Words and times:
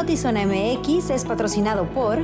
Notizona 0.00 0.46
MX 0.46 1.10
es 1.10 1.26
patrocinado 1.26 1.84
por... 1.84 2.20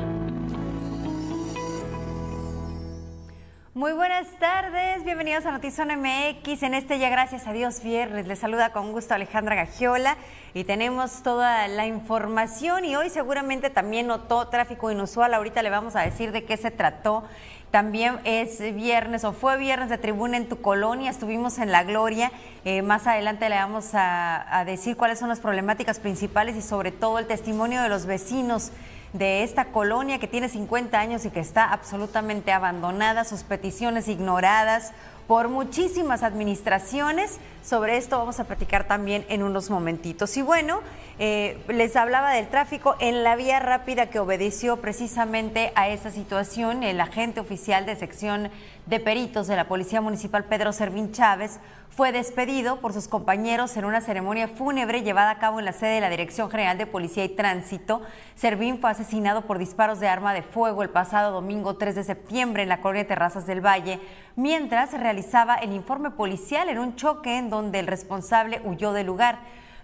Muy 3.75 3.93
buenas 3.93 4.29
tardes, 4.39 5.05
bienvenidos 5.05 5.45
a 5.45 5.51
Notizona 5.51 5.95
MX. 5.95 6.63
En 6.63 6.73
este 6.73 6.99
ya 6.99 7.11
gracias 7.11 7.47
a 7.47 7.53
Dios 7.53 7.83
viernes 7.83 8.27
les 8.27 8.39
saluda 8.39 8.73
con 8.73 8.93
gusto 8.93 9.13
Alejandra 9.13 9.57
Gagiola 9.57 10.17
y 10.55 10.65
tenemos 10.65 11.23
toda 11.23 11.69
la 11.69 11.85
información 11.85 12.87
y 12.87 12.97
hoy 12.97 13.11
seguramente 13.11 13.69
también 13.69 14.07
notó 14.07 14.49
tráfico 14.49 14.91
inusual. 14.91 15.35
Ahorita 15.35 15.61
le 15.63 15.69
vamos 15.69 15.97
a 15.97 16.01
decir 16.01 16.33
de 16.33 16.45
qué 16.45 16.57
se 16.57 16.71
trató. 16.71 17.25
También 17.71 18.21
es 18.25 18.59
viernes 18.75 19.25
o 19.25 19.33
fue 19.33 19.59
viernes 19.59 19.91
de 19.91 19.99
tribuna 19.99 20.37
en 20.37 20.49
tu 20.49 20.61
colonia, 20.61 21.11
estuvimos 21.11 21.59
en 21.59 21.73
La 21.73 21.85
Gloria. 21.85 22.33
Eh, 22.65 22.83
más 22.83 23.07
adelante 23.07 23.49
le 23.49 23.57
vamos 23.57 23.95
a, 23.95 24.59
a 24.59 24.65
decir 24.65 24.97
cuáles 24.97 25.19
son 25.19 25.29
las 25.29 25.41
problemáticas 25.41 25.99
principales 26.01 26.57
y 26.57 26.63
sobre 26.63 26.93
todo 26.93 27.19
el 27.19 27.27
testimonio 27.27 27.83
de 27.83 27.89
los 27.89 28.07
vecinos 28.07 28.71
de 29.13 29.43
esta 29.43 29.67
colonia 29.67 30.19
que 30.19 30.29
tiene 30.29 30.49
50 30.49 30.99
años 30.99 31.25
y 31.25 31.31
que 31.31 31.41
está 31.41 31.73
absolutamente 31.73 32.53
abandonada, 32.53 33.25
sus 33.25 33.43
peticiones 33.43 34.09
ignoradas 34.09 34.93
por 35.27 35.49
muchísimas 35.49 36.23
administraciones. 36.23 37.39
Sobre 37.65 37.97
esto 37.97 38.19
vamos 38.19 38.39
a 38.39 38.45
platicar 38.45 38.87
también 38.87 39.25
en 39.29 39.43
unos 39.43 39.71
momentitos. 39.71 40.37
Y 40.37 40.43
bueno, 40.43 40.81
eh, 41.19 41.59
les 41.69 41.97
hablaba 41.97 42.33
del 42.33 42.49
tráfico 42.49 42.95
en 43.01 43.25
la 43.25 43.35
vía 43.35 43.59
rápida 43.59 44.07
que 44.07 44.21
obedeció 44.21 44.77
precisamente 44.77 45.73
a 45.75 45.89
esa 45.89 46.11
situación. 46.11 46.83
El 46.83 47.01
agente 47.01 47.41
oficial 47.41 47.87
de 47.87 47.97
sección 47.97 48.51
de 48.87 49.01
peritos 49.01 49.49
de 49.49 49.57
la 49.57 49.67
Policía 49.67 50.01
Municipal, 50.01 50.45
Pedro 50.45 50.73
Servín 50.73 51.11
Chávez, 51.13 51.59
fue 51.97 52.13
despedido 52.13 52.77
por 52.81 52.93
sus 52.93 53.09
compañeros 53.09 53.75
en 53.79 53.87
una 53.87 54.03
ceremonia 54.03 54.49
fúnebre 54.49 55.01
llevada 55.01 55.31
a 55.31 55.39
cabo 55.39 55.61
en 55.61 55.65
la 55.65 55.73
sede 55.73 55.95
de 55.95 56.01
la 56.03 56.11
Dirección 56.11 56.51
General 56.51 56.77
de 56.77 56.87
Policía 56.87 57.25
y 57.25 57.31
Tránsito. 57.31 58.03
Servín 58.35 58.79
fue 58.79 58.91
asesinado 58.91 59.47
por 59.47 59.57
disparos 59.59 59.99
de 59.99 60.07
arma 60.07 60.35
de 60.35 60.43
fuego 60.43 60.83
el 60.83 60.91
pasado 60.91 61.33
domingo 61.33 61.77
3 61.77 61.95
de 61.95 62.05
septiembre 62.05 62.65
en 62.65 62.69
la 62.69 62.83
colonia 62.83 63.07
Terrazas 63.07 63.47
del 63.47 63.65
Valle, 63.65 63.99
mientras 64.37 64.93
realizaba 64.93 65.55
el 65.55 65.73
informe 65.73 66.11
policial 66.11 66.69
en 66.69 66.81
un 66.81 66.97
choque 66.97 67.39
en 67.39 67.49
donde 67.49 67.79
el 67.79 67.87
responsable 67.87 68.61
huyó 68.63 68.93
del 68.93 69.07
lugar. 69.07 69.39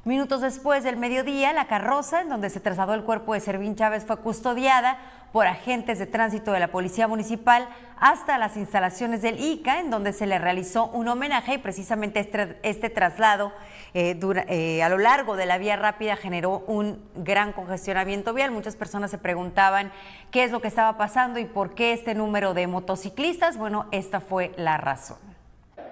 Minutos 0.04 0.42
después 0.42 0.84
del 0.84 0.98
mediodía, 0.98 1.54
la 1.54 1.66
carroza 1.66 2.20
en 2.20 2.28
donde 2.28 2.50
se 2.50 2.60
trasladó 2.60 2.92
el 2.92 3.04
cuerpo 3.04 3.32
de 3.32 3.40
Servín 3.40 3.74
Chávez 3.74 4.04
fue 4.04 4.18
custodiada 4.18 4.98
por 5.32 5.46
agentes 5.46 5.98
de 5.98 6.06
tránsito 6.06 6.52
de 6.52 6.60
la 6.60 6.68
Policía 6.68 7.08
Municipal 7.08 7.68
hasta 7.98 8.36
las 8.36 8.56
instalaciones 8.56 9.22
del 9.22 9.40
ICA, 9.40 9.80
en 9.80 9.90
donde 9.90 10.12
se 10.12 10.26
le 10.26 10.38
realizó 10.38 10.88
un 10.88 11.08
homenaje 11.08 11.54
y 11.54 11.58
precisamente 11.58 12.20
este, 12.20 12.58
este 12.62 12.90
traslado 12.90 13.52
eh, 13.94 14.18
eh, 14.48 14.82
a 14.82 14.88
lo 14.88 14.98
largo 14.98 15.36
de 15.36 15.46
la 15.46 15.58
vía 15.58 15.76
rápida 15.76 16.16
generó 16.16 16.64
un 16.66 17.02
gran 17.14 17.52
congestionamiento 17.52 18.34
vial. 18.34 18.50
Muchas 18.50 18.76
personas 18.76 19.10
se 19.10 19.18
preguntaban 19.18 19.92
qué 20.30 20.44
es 20.44 20.50
lo 20.50 20.60
que 20.60 20.68
estaba 20.68 20.96
pasando 20.96 21.38
y 21.38 21.44
por 21.44 21.74
qué 21.74 21.92
este 21.92 22.14
número 22.14 22.54
de 22.54 22.66
motociclistas. 22.66 23.56
Bueno, 23.56 23.86
esta 23.92 24.20
fue 24.20 24.52
la 24.56 24.76
razón. 24.76 25.18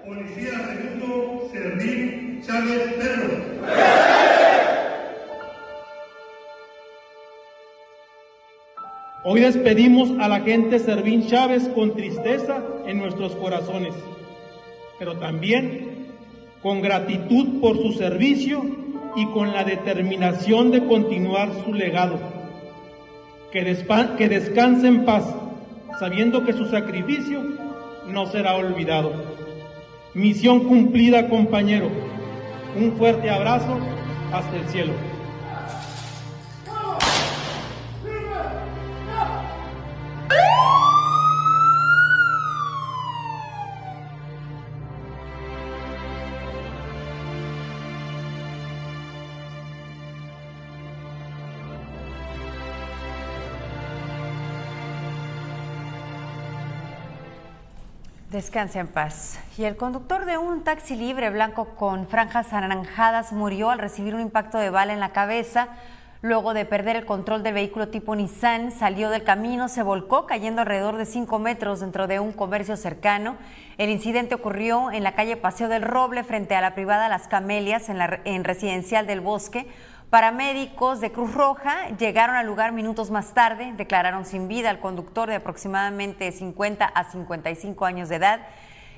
Policía 0.04 0.50
Segundo 0.50 1.48
Servín 1.52 2.42
Chávez 2.42 2.94
Pedro. 2.94 4.39
Hoy 9.22 9.40
despedimos 9.40 10.12
a 10.18 10.28
la 10.28 10.40
gente 10.40 10.78
Servín 10.78 11.26
Chávez 11.26 11.68
con 11.74 11.94
tristeza 11.94 12.64
en 12.86 12.98
nuestros 12.98 13.36
corazones, 13.36 13.92
pero 14.98 15.18
también 15.18 16.06
con 16.62 16.80
gratitud 16.80 17.60
por 17.60 17.76
su 17.76 17.92
servicio 17.92 18.64
y 19.16 19.26
con 19.26 19.52
la 19.52 19.64
determinación 19.64 20.70
de 20.70 20.86
continuar 20.86 21.50
su 21.64 21.74
legado. 21.74 22.18
Que, 23.52 23.76
que 24.16 24.28
descanse 24.30 24.88
en 24.88 25.04
paz, 25.04 25.24
sabiendo 25.98 26.42
que 26.42 26.54
su 26.54 26.64
sacrificio 26.64 27.42
no 28.06 28.24
será 28.24 28.54
olvidado. 28.54 29.12
Misión 30.14 30.60
cumplida, 30.60 31.28
compañero. 31.28 31.90
Un 32.74 32.92
fuerte 32.92 33.28
abrazo 33.28 33.78
hasta 34.32 34.56
el 34.56 34.66
cielo. 34.68 35.09
Descanse 58.30 58.78
en 58.78 58.86
paz. 58.86 59.40
Y 59.58 59.64
el 59.64 59.76
conductor 59.76 60.24
de 60.24 60.38
un 60.38 60.62
taxi 60.62 60.94
libre 60.94 61.30
blanco 61.30 61.70
con 61.74 62.06
franjas 62.06 62.52
anaranjadas 62.52 63.32
murió 63.32 63.70
al 63.70 63.80
recibir 63.80 64.14
un 64.14 64.20
impacto 64.20 64.56
de 64.56 64.70
bala 64.70 64.92
en 64.92 65.00
la 65.00 65.10
cabeza. 65.10 65.66
Luego 66.22 66.54
de 66.54 66.64
perder 66.64 66.94
el 66.94 67.06
control 67.06 67.42
del 67.42 67.54
vehículo 67.54 67.88
tipo 67.88 68.14
Nissan, 68.14 68.70
salió 68.70 69.10
del 69.10 69.24
camino, 69.24 69.68
se 69.68 69.82
volcó 69.82 70.26
cayendo 70.26 70.60
alrededor 70.60 70.96
de 70.96 71.06
5 71.06 71.40
metros 71.40 71.80
dentro 71.80 72.06
de 72.06 72.20
un 72.20 72.30
comercio 72.30 72.76
cercano. 72.76 73.36
El 73.78 73.90
incidente 73.90 74.36
ocurrió 74.36 74.92
en 74.92 75.02
la 75.02 75.16
calle 75.16 75.36
Paseo 75.36 75.68
del 75.68 75.82
Roble 75.82 76.22
frente 76.22 76.54
a 76.54 76.60
la 76.60 76.76
privada 76.76 77.08
Las 77.08 77.26
Camelias 77.26 77.88
en, 77.88 77.98
la, 77.98 78.20
en 78.24 78.44
Residencial 78.44 79.08
del 79.08 79.22
Bosque. 79.22 79.66
Paramédicos 80.10 81.00
de 81.00 81.12
Cruz 81.12 81.32
Roja 81.34 81.90
llegaron 81.96 82.34
al 82.34 82.44
lugar 82.44 82.72
minutos 82.72 83.12
más 83.12 83.32
tarde, 83.32 83.72
declararon 83.76 84.24
sin 84.24 84.48
vida 84.48 84.68
al 84.68 84.80
conductor 84.80 85.28
de 85.28 85.36
aproximadamente 85.36 86.32
50 86.32 86.84
a 86.84 87.04
55 87.04 87.86
años 87.86 88.08
de 88.08 88.16
edad. 88.16 88.40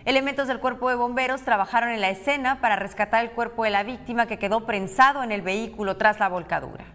Elementos 0.06 0.48
del 0.48 0.58
cuerpo 0.58 0.88
de 0.88 0.94
bomberos 0.94 1.42
trabajaron 1.42 1.90
en 1.90 2.00
la 2.00 2.08
escena 2.08 2.62
para 2.62 2.76
rescatar 2.76 3.22
el 3.22 3.32
cuerpo 3.32 3.64
de 3.64 3.70
la 3.70 3.82
víctima 3.82 4.24
que 4.24 4.38
quedó 4.38 4.64
prensado 4.64 5.22
en 5.22 5.32
el 5.32 5.42
vehículo 5.42 5.98
tras 5.98 6.18
la 6.18 6.30
volcadura. 6.30 6.86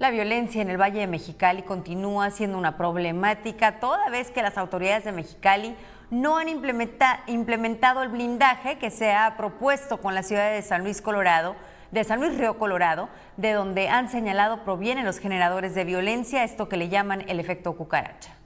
La 0.00 0.10
violencia 0.10 0.60
en 0.60 0.70
el 0.70 0.80
Valle 0.80 0.98
de 0.98 1.06
Mexicali 1.06 1.62
continúa 1.62 2.32
siendo 2.32 2.58
una 2.58 2.76
problemática 2.76 3.78
toda 3.78 4.10
vez 4.10 4.32
que 4.32 4.42
las 4.42 4.58
autoridades 4.58 5.04
de 5.04 5.12
Mexicali 5.12 5.76
no 6.10 6.36
han 6.36 6.48
implementado 6.48 8.02
el 8.02 8.08
blindaje 8.08 8.76
que 8.78 8.90
se 8.90 9.12
ha 9.12 9.36
propuesto 9.36 10.00
con 10.00 10.16
la 10.16 10.24
ciudad 10.24 10.50
de 10.50 10.62
San 10.62 10.82
Luis 10.82 11.00
Colorado 11.00 11.54
de 11.90 12.04
San 12.04 12.20
Luis 12.20 12.36
Río 12.38 12.58
Colorado, 12.58 13.08
de 13.36 13.52
donde 13.52 13.88
han 13.88 14.08
señalado 14.08 14.64
provienen 14.64 15.04
los 15.04 15.18
generadores 15.18 15.74
de 15.74 15.84
violencia, 15.84 16.44
esto 16.44 16.68
que 16.68 16.76
le 16.76 16.88
llaman 16.88 17.24
el 17.28 17.40
efecto 17.40 17.76
cucaracha. 17.76 18.36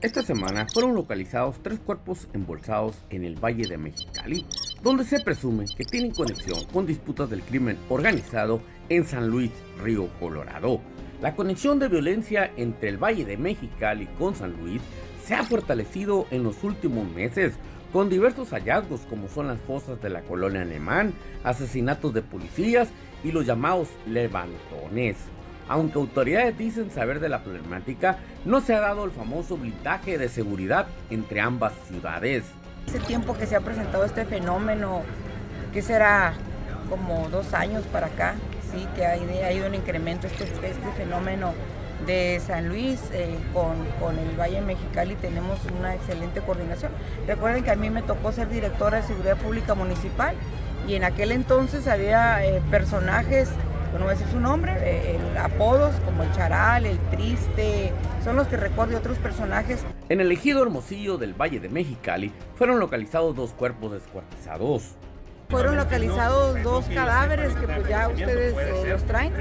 Esta 0.00 0.22
semana 0.22 0.66
fueron 0.72 0.94
localizados 0.94 1.62
tres 1.62 1.78
cuerpos 1.78 2.28
embolsados 2.32 2.96
en 3.10 3.24
el 3.24 3.42
Valle 3.42 3.66
de 3.66 3.78
Mexicali, 3.78 4.46
donde 4.82 5.04
se 5.04 5.20
presume 5.20 5.64
que 5.76 5.84
tienen 5.84 6.12
conexión 6.12 6.64
con 6.72 6.86
disputas 6.86 7.30
del 7.30 7.42
crimen 7.42 7.78
organizado 7.88 8.60
en 8.88 9.04
San 9.04 9.28
Luis 9.28 9.50
Río 9.82 10.08
Colorado. 10.20 10.80
La 11.22 11.34
conexión 11.34 11.78
de 11.78 11.88
violencia 11.88 12.50
entre 12.56 12.90
el 12.90 13.02
Valle 13.02 13.24
de 13.24 13.36
Mexicali 13.36 14.06
con 14.18 14.34
San 14.34 14.52
Luis 14.60 14.82
se 15.24 15.34
ha 15.34 15.42
fortalecido 15.42 16.26
en 16.30 16.42
los 16.42 16.62
últimos 16.64 17.10
meses 17.10 17.54
con 17.94 18.10
diversos 18.10 18.50
hallazgos 18.50 19.02
como 19.08 19.28
son 19.28 19.46
las 19.46 19.60
fosas 19.60 20.02
de 20.02 20.10
la 20.10 20.22
colonia 20.22 20.62
alemán, 20.62 21.14
asesinatos 21.44 22.12
de 22.12 22.22
policías 22.22 22.88
y 23.22 23.30
los 23.30 23.46
llamados 23.46 23.88
levantones. 24.04 25.16
Aunque 25.68 26.00
autoridades 26.00 26.58
dicen 26.58 26.90
saber 26.90 27.20
de 27.20 27.28
la 27.28 27.44
problemática, 27.44 28.18
no 28.44 28.60
se 28.60 28.74
ha 28.74 28.80
dado 28.80 29.04
el 29.04 29.12
famoso 29.12 29.56
blindaje 29.56 30.18
de 30.18 30.28
seguridad 30.28 30.88
entre 31.08 31.40
ambas 31.40 31.72
ciudades. 31.86 32.42
Hace 32.88 32.98
tiempo 32.98 33.38
que 33.38 33.46
se 33.46 33.54
ha 33.54 33.60
presentado 33.60 34.04
este 34.04 34.24
fenómeno, 34.24 35.02
que 35.72 35.80
será 35.80 36.34
como 36.90 37.28
dos 37.28 37.54
años 37.54 37.84
para 37.92 38.08
acá, 38.08 38.34
sí, 38.72 38.88
que 38.96 39.06
ha 39.06 39.52
ido 39.52 39.68
un 39.68 39.74
incremento 39.76 40.26
este, 40.26 40.46
este 40.46 40.90
fenómeno 40.96 41.54
de 42.06 42.40
San 42.44 42.68
Luis 42.68 43.00
eh, 43.12 43.36
con, 43.52 44.18
el 44.18 44.38
Valle 44.38 44.60
Mexicali 44.60 45.14
tenemos 45.16 45.58
una 45.78 45.94
excelente 45.94 46.40
coordinación. 46.40 46.92
Recuerden 47.26 47.64
que 47.64 47.70
a 47.70 47.76
mí 47.76 47.90
me 47.90 48.02
tocó 48.02 48.32
ser 48.32 48.48
directora 48.48 48.98
de 48.98 49.04
Seguridad 49.04 49.36
Pública 49.36 49.74
Municipal 49.74 50.34
y 50.86 50.94
en 50.94 51.04
aquel 51.04 51.32
entonces 51.32 51.88
había 51.88 52.44
eh, 52.44 52.60
personajes, 52.70 53.50
no 53.94 54.00
voy 54.00 54.08
a 54.08 54.10
decir 54.10 54.26
su 54.30 54.40
nombre, 54.40 54.74
eh, 54.80 55.18
apodos 55.38 55.94
como 56.04 56.22
el 56.22 56.32
Charal, 56.32 56.84
el 56.84 56.98
Triste, 57.10 57.92
son 58.22 58.36
los 58.36 58.48
que 58.48 58.56
recuerdo 58.56 58.98
otros 58.98 59.18
personajes. 59.18 59.84
En 60.08 60.20
el 60.20 60.30
ejido 60.32 60.62
Hermosillo 60.62 61.16
del 61.16 61.32
Valle 61.32 61.60
de 61.60 61.68
Mexicali 61.68 62.32
fueron 62.56 62.80
localizados 62.80 63.34
dos 63.34 63.52
cuerpos 63.52 63.92
descuartizados. 63.92 64.96
Fueron 65.54 65.76
localizados 65.76 66.60
dos 66.64 66.84
cadáveres 66.86 67.54
que 67.54 67.68
pues 67.68 67.88
ya 67.88 68.08
ustedes 68.08 68.88
los 68.88 69.04
traen, 69.04 69.32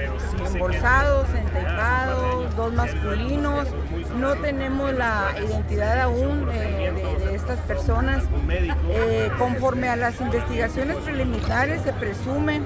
embolsados, 0.46 1.28
enteipados, 1.34 2.56
dos 2.56 2.72
masculinos. 2.72 3.68
No 4.20 4.36
tenemos 4.36 4.94
la 4.94 5.34
identidad 5.40 6.02
aún 6.02 6.48
eh, 6.54 7.18
de, 7.18 7.34
estas 7.36 7.58
personas. 7.62 8.26
Eh, 8.90 9.32
conforme 9.40 9.90
a 9.90 9.96
las 9.96 10.22
investigaciones 10.22 10.98
preliminares 10.98 11.82
se 11.82 11.94
presume 11.94 12.62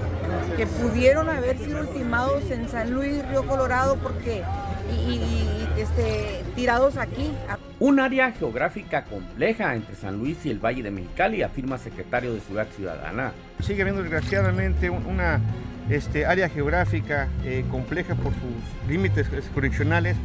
que 0.57 0.67
pudieron 0.67 1.29
haber 1.29 1.57
sido 1.57 1.79
ultimados 1.79 2.51
en 2.51 2.67
San 2.67 2.91
Luis, 2.91 3.25
Río 3.29 3.47
Colorado, 3.47 3.95
porque 3.95 4.43
y, 4.91 5.66
este, 5.77 6.43
tirados 6.55 6.97
aquí. 6.97 7.31
Un 7.79 7.99
área 7.99 8.31
geográfica 8.31 9.03
compleja 9.05 9.75
entre 9.75 9.95
San 9.95 10.17
Luis 10.17 10.45
y 10.45 10.49
el 10.49 10.59
Valle 10.59 10.83
de 10.83 10.91
Mexicali, 10.91 11.43
afirma 11.43 11.77
secretario 11.77 12.33
de 12.33 12.39
Ciudad 12.41 12.67
Ciudadana. 12.75 13.33
Sigue 13.59 13.81
habiendo 13.81 14.01
desgraciadamente 14.01 14.89
una 14.89 15.39
este, 15.89 16.25
área 16.25 16.49
geográfica 16.49 17.29
eh, 17.43 17.63
compleja 17.69 18.15
por 18.15 18.33
sus 18.33 18.89
límites 18.89 19.27
jurisdiccionales 19.53 20.17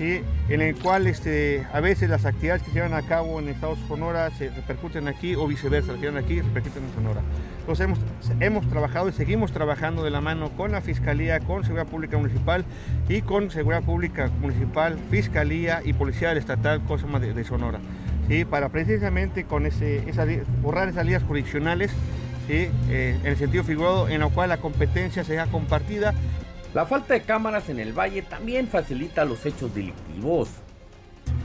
en 0.00 0.60
el 0.60 0.74
cual 0.76 1.06
este, 1.06 1.66
a 1.72 1.80
veces 1.80 2.10
las 2.10 2.24
actividades 2.24 2.62
que 2.62 2.70
se 2.70 2.74
llevan 2.74 2.94
a 2.94 3.02
cabo 3.02 3.38
en 3.38 3.48
Estados 3.48 3.78
Sonora 3.86 4.30
se 4.30 4.50
repercuten 4.50 5.08
aquí 5.08 5.34
o 5.34 5.46
viceversa, 5.46 5.94
se 5.94 5.98
llevan 6.00 6.16
aquí 6.16 6.34
y 6.34 6.40
repercuten 6.40 6.84
en 6.84 6.94
Sonora. 6.94 7.20
Entonces 7.60 7.84
hemos, 7.84 7.98
hemos 8.40 8.68
trabajado 8.68 9.08
y 9.08 9.12
seguimos 9.12 9.52
trabajando 9.52 10.02
de 10.02 10.10
la 10.10 10.20
mano 10.20 10.50
con 10.56 10.72
la 10.72 10.80
Fiscalía, 10.80 11.40
con 11.40 11.62
Seguridad 11.62 11.86
Pública 11.86 12.18
Municipal 12.18 12.64
y 13.08 13.22
con 13.22 13.50
Seguridad 13.50 13.82
Pública 13.82 14.30
Municipal, 14.40 14.98
Fiscalía 15.10 15.80
y 15.84 15.92
Policía 15.92 16.30
del 16.30 16.38
Estatal 16.38 16.82
Cosma 16.84 17.20
de, 17.20 17.32
de 17.32 17.44
Sonora, 17.44 17.78
¿sí? 18.28 18.44
para 18.44 18.70
precisamente 18.70 19.44
con 19.44 19.66
ese, 19.66 20.02
borrar 20.60 20.88
esas 20.88 21.04
líneas 21.04 21.22
jurisdiccionales 21.22 21.92
¿sí? 22.48 22.68
Eh, 22.90 23.16
en 23.20 23.26
el 23.26 23.36
sentido 23.36 23.62
figurado 23.62 24.08
en 24.08 24.20
lo 24.20 24.30
cual 24.30 24.48
la 24.48 24.56
competencia 24.56 25.22
sea 25.22 25.46
compartida 25.46 26.14
la 26.74 26.86
falta 26.86 27.14
de 27.14 27.22
cámaras 27.22 27.68
en 27.68 27.78
el 27.78 27.92
valle 27.92 28.22
también 28.22 28.66
facilita 28.66 29.24
los 29.24 29.44
hechos 29.44 29.74
delictivos. 29.74 30.48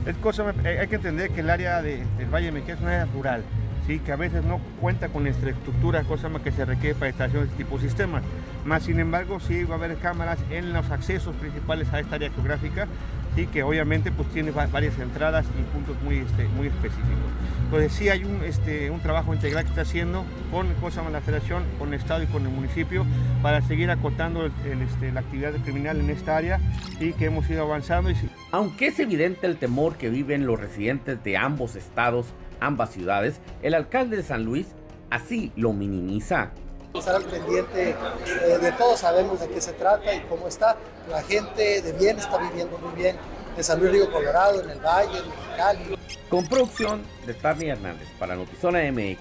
Es 0.06 0.16
cosa, 0.16 0.54
hay 0.64 0.88
que 0.88 0.96
entender 0.96 1.30
que 1.30 1.40
el 1.40 1.50
área 1.50 1.82
del 1.82 2.06
Valle 2.32 2.50
Mejía 2.50 2.74
es 2.74 2.80
una 2.80 3.02
área 3.02 3.12
rural, 3.12 3.42
¿sí? 3.86 3.98
que 3.98 4.12
a 4.12 4.16
veces 4.16 4.42
no 4.44 4.58
cuenta 4.80 5.08
con 5.08 5.24
la 5.24 5.30
infraestructura, 5.30 6.02
cosa 6.04 6.30
que 6.42 6.50
se 6.50 6.64
requiere 6.64 6.94
para 6.94 7.28
de 7.28 7.42
este 7.42 7.56
tipo 7.56 7.76
de 7.76 7.82
sistemas. 7.82 8.22
Más 8.68 8.82
sin 8.82 9.00
embargo, 9.00 9.40
sí 9.40 9.64
va 9.64 9.76
a 9.76 9.78
haber 9.78 9.96
cámaras 9.96 10.38
en 10.50 10.74
los 10.74 10.90
accesos 10.90 11.34
principales 11.36 11.90
a 11.90 12.00
esta 12.00 12.16
área 12.16 12.30
geográfica 12.30 12.86
¿sí? 13.34 13.46
que 13.46 13.62
obviamente 13.62 14.12
pues 14.12 14.28
tiene 14.28 14.50
varias 14.50 14.98
entradas 14.98 15.46
y 15.58 15.62
puntos 15.72 15.96
muy, 16.02 16.18
este, 16.18 16.46
muy 16.48 16.66
específicos. 16.66 17.30
Entonces 17.64 17.92
sí 17.94 18.10
hay 18.10 18.24
un, 18.24 18.44
este, 18.44 18.90
un 18.90 19.00
trabajo 19.00 19.32
integral 19.32 19.64
que 19.64 19.70
está 19.70 19.80
haciendo 19.80 20.22
con 20.50 20.68
la 21.10 21.20
Federación, 21.22 21.62
con 21.78 21.88
el 21.88 21.94
Estado 21.94 22.22
y 22.22 22.26
con 22.26 22.44
el 22.44 22.52
municipio 22.52 23.06
para 23.42 23.62
seguir 23.62 23.90
acotando 23.90 24.44
este, 24.44 25.12
la 25.12 25.20
actividad 25.20 25.54
criminal 25.64 25.98
en 26.00 26.10
esta 26.10 26.36
área 26.36 26.60
y 27.00 27.14
que 27.14 27.24
hemos 27.24 27.48
ido 27.48 27.62
avanzando. 27.62 28.10
Y 28.10 28.16
Aunque 28.52 28.88
es 28.88 28.98
evidente 28.98 29.46
el 29.46 29.56
temor 29.56 29.96
que 29.96 30.10
viven 30.10 30.44
los 30.44 30.60
residentes 30.60 31.24
de 31.24 31.38
ambos 31.38 31.74
estados, 31.74 32.26
ambas 32.60 32.90
ciudades, 32.90 33.40
el 33.62 33.72
alcalde 33.72 34.18
de 34.18 34.24
San 34.24 34.44
Luis 34.44 34.66
así 35.08 35.52
lo 35.56 35.72
minimiza 35.72 36.50
estar 36.94 37.16
al 37.16 37.24
pendiente 37.24 37.90
eh, 37.90 38.58
de 38.58 38.72
todo, 38.72 38.96
sabemos 38.96 39.40
de 39.40 39.48
qué 39.48 39.60
se 39.60 39.72
trata 39.72 40.14
y 40.14 40.20
cómo 40.22 40.48
está. 40.48 40.76
La 41.08 41.22
gente 41.22 41.82
de 41.82 41.92
bien 41.92 42.18
está 42.18 42.38
viviendo 42.38 42.78
muy 42.78 42.92
bien 42.94 43.16
en 43.56 43.64
San 43.64 43.80
Luis 43.80 43.92
Río 43.92 44.10
Colorado, 44.10 44.62
en 44.62 44.70
el 44.70 44.78
Valle, 44.80 45.18
en 45.18 45.28
Mexicali. 45.28 45.98
Con 46.28 46.46
producción 46.46 47.02
de 47.26 47.34
Tarni 47.34 47.68
Hernández 47.68 48.08
para 48.18 48.36
Notizona 48.36 48.80
MX, 48.90 49.18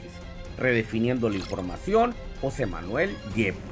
redefiniendo 0.58 1.30
la 1.30 1.38
información, 1.38 2.16
José 2.42 2.66
Manuel 2.66 3.18
Yepes. 3.36 3.67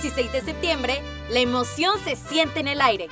16 0.00 0.30
de 0.30 0.40
septiembre, 0.42 1.02
la 1.28 1.40
emoción 1.40 1.98
se 2.04 2.14
siente 2.14 2.60
en 2.60 2.68
el 2.68 2.80
aire. 2.80 3.08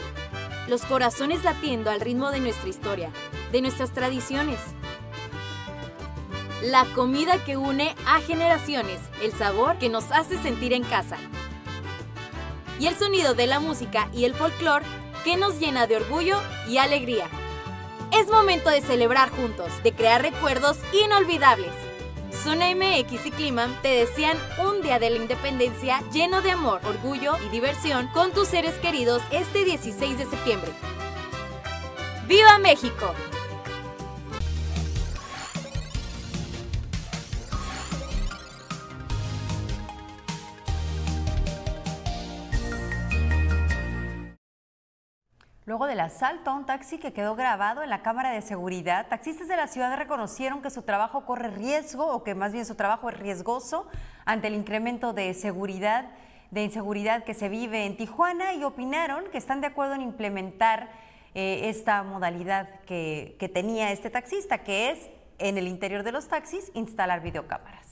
Los 0.69 0.83
corazones 0.83 1.43
latiendo 1.43 1.91
al 1.91 2.01
ritmo 2.01 2.31
de 2.31 2.39
nuestra 2.39 2.69
historia, 2.69 3.11
de 3.51 3.61
nuestras 3.61 3.93
tradiciones. 3.93 4.61
La 6.63 6.85
comida 6.95 7.45
que 7.45 7.57
une 7.57 7.97
a 8.07 8.21
generaciones, 8.21 9.01
el 9.21 9.33
sabor 9.33 9.79
que 9.79 9.89
nos 9.89 10.13
hace 10.13 10.41
sentir 10.41 10.73
en 10.73 10.85
casa. 10.85 11.17
Y 12.79 12.87
el 12.87 12.95
sonido 12.95 13.35
de 13.35 13.49
la 13.49 13.59
música 13.59 14.09
y 14.13 14.25
el 14.25 14.35
folclore 14.35 14.87
que 15.25 15.37
nos 15.37 15.59
llena 15.59 15.89
de 15.89 15.97
orgullo 15.97 16.39
y 16.69 16.79
alegría. 16.79 17.27
Es 18.13 18.29
momento 18.29 18.71
de 18.71 18.81
celebrar 18.81 19.31
juntos, 19.31 19.73
de 19.83 19.93
crear 19.93 20.23
recuerdos 20.23 20.79
inolvidables. 20.93 21.86
Zona 22.47 22.73
MX 22.77 23.27
y 23.27 23.31
Clima 23.33 23.67
te 23.83 23.89
desean 23.89 24.39
un 24.65 24.81
día 24.81 25.01
de 25.01 25.11
la 25.11 25.17
independencia 25.17 26.01
lleno 26.13 26.43
de 26.43 26.53
amor, 26.53 26.81
orgullo 26.85 27.33
y 27.45 27.49
diversión 27.49 28.07
con 28.15 28.31
tus 28.31 28.47
seres 28.47 28.75
queridos 28.75 29.21
este 29.33 29.65
16 29.65 30.17
de 30.17 30.27
septiembre. 30.27 30.71
¡Viva 32.29 32.57
México! 32.61 33.13
Luego 45.77 45.89
del 45.89 46.01
asalto 46.01 46.49
a 46.49 46.55
un 46.55 46.65
taxi 46.65 46.97
que 46.97 47.13
quedó 47.13 47.37
grabado 47.37 47.83
en 47.83 47.91
la 47.91 48.01
cámara 48.01 48.31
de 48.31 48.41
seguridad, 48.41 49.09
taxistas 49.09 49.47
de 49.47 49.59
la 49.59 49.67
ciudad 49.67 49.95
reconocieron 49.95 50.63
que 50.63 50.71
su 50.71 50.81
trabajo 50.81 51.27
corre 51.27 51.51
riesgo 51.51 52.07
o 52.07 52.25
que 52.25 52.35
más 52.35 52.55
bien 52.55 52.65
su 52.65 52.77
trabajo 52.77 53.11
es 53.11 53.19
riesgoso 53.19 53.87
ante 54.25 54.47
el 54.47 54.55
incremento 54.55 55.13
de 55.13 55.35
seguridad, 55.35 56.07
de 56.51 56.65
inseguridad 56.65 57.25
que 57.25 57.35
se 57.35 57.51
vive 57.51 57.85
en 57.85 57.99
Tijuana 57.99 58.55
y 58.55 58.65
opinaron 58.65 59.27
que 59.31 59.37
están 59.37 59.61
de 59.61 59.67
acuerdo 59.67 59.93
en 59.93 60.01
implementar 60.01 60.89
eh, 61.35 61.69
esta 61.69 62.03
modalidad 62.03 62.81
que, 62.87 63.37
que 63.39 63.51
tenía 63.51 63.93
este 63.93 64.09
taxista, 64.09 64.65
que 64.65 64.93
es 64.93 65.11
en 65.39 65.59
el 65.59 65.69
interior 65.69 66.05
de 66.05 66.13
los 66.13 66.27
taxis 66.27 66.71
instalar 66.73 67.21
videocámaras. 67.21 67.86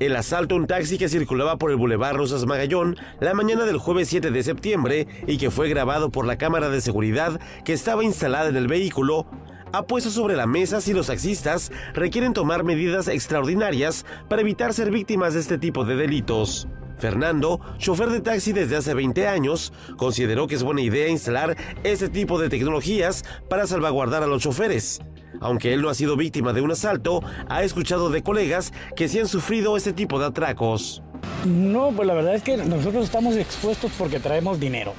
El 0.00 0.14
asalto 0.14 0.54
a 0.54 0.58
un 0.58 0.68
taxi 0.68 0.96
que 0.96 1.08
circulaba 1.08 1.56
por 1.56 1.72
el 1.72 1.76
Boulevard 1.76 2.16
Rosas 2.16 2.46
Magallón 2.46 2.96
la 3.20 3.34
mañana 3.34 3.64
del 3.64 3.78
jueves 3.78 4.08
7 4.08 4.30
de 4.30 4.42
septiembre 4.44 5.08
y 5.26 5.38
que 5.38 5.50
fue 5.50 5.68
grabado 5.68 6.10
por 6.10 6.24
la 6.24 6.38
cámara 6.38 6.68
de 6.68 6.80
seguridad 6.80 7.40
que 7.64 7.72
estaba 7.72 8.04
instalada 8.04 8.48
en 8.48 8.56
el 8.56 8.68
vehículo 8.68 9.26
ha 9.72 9.82
puesto 9.86 10.10
sobre 10.10 10.36
la 10.36 10.46
mesa 10.46 10.80
si 10.80 10.92
los 10.92 11.08
taxistas 11.08 11.72
requieren 11.94 12.32
tomar 12.32 12.62
medidas 12.62 13.08
extraordinarias 13.08 14.06
para 14.28 14.42
evitar 14.42 14.72
ser 14.72 14.92
víctimas 14.92 15.34
de 15.34 15.40
este 15.40 15.58
tipo 15.58 15.84
de 15.84 15.96
delitos. 15.96 16.68
Fernando, 16.98 17.60
chofer 17.78 18.10
de 18.10 18.20
taxi 18.20 18.52
desde 18.52 18.76
hace 18.76 18.94
20 18.94 19.26
años, 19.26 19.72
consideró 19.96 20.46
que 20.46 20.54
es 20.54 20.62
buena 20.62 20.80
idea 20.80 21.08
instalar 21.08 21.56
este 21.82 22.08
tipo 22.08 22.40
de 22.40 22.48
tecnologías 22.48 23.24
para 23.48 23.66
salvaguardar 23.66 24.22
a 24.22 24.28
los 24.28 24.42
choferes. 24.42 25.00
Aunque 25.40 25.72
él 25.72 25.82
no 25.82 25.88
ha 25.88 25.94
sido 25.94 26.16
víctima 26.16 26.52
de 26.52 26.60
un 26.60 26.70
asalto, 26.70 27.22
ha 27.48 27.62
escuchado 27.62 28.10
de 28.10 28.22
colegas 28.22 28.72
que 28.96 29.08
sí 29.08 29.18
han 29.18 29.28
sufrido 29.28 29.76
este 29.76 29.92
tipo 29.92 30.18
de 30.18 30.26
atracos. 30.26 31.02
No, 31.44 31.92
pues 31.94 32.06
la 32.06 32.14
verdad 32.14 32.34
es 32.34 32.42
que 32.42 32.56
nosotros 32.56 33.04
estamos 33.04 33.36
expuestos 33.36 33.92
porque 33.96 34.20
traemos 34.20 34.58
dinero. 34.60 34.94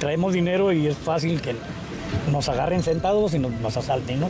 Traemos 0.00 0.32
dinero 0.32 0.72
y 0.72 0.86
es 0.86 0.96
fácil 0.96 1.40
que 1.40 1.54
nos 2.30 2.48
agarren 2.48 2.82
sentados 2.82 3.34
y 3.34 3.38
nos, 3.38 3.76
asalten, 3.76 4.20
¿no? 4.20 4.28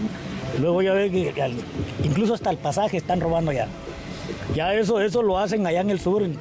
luego 0.60 0.82
ya 0.82 0.92
ve 0.92 1.10
que 1.10 1.32
incluso 2.02 2.34
hasta 2.34 2.50
el 2.50 2.56
pasaje 2.56 2.96
están 2.96 3.20
robando 3.20 3.52
ya. 3.52 3.68
Ya 4.54 4.74
eso, 4.74 5.00
eso 5.00 5.22
lo 5.22 5.38
hacen 5.38 5.66
allá 5.66 5.80
en 5.80 5.90
el 5.90 6.00
sur, 6.00 6.22
en, 6.22 6.36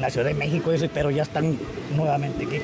la 0.00 0.10
Ciudad 0.10 0.26
de 0.26 0.34
México, 0.34 0.72
pero 0.92 1.10
ya 1.10 1.22
están 1.22 1.56
nuevamente 1.96 2.44
aquí. 2.44 2.56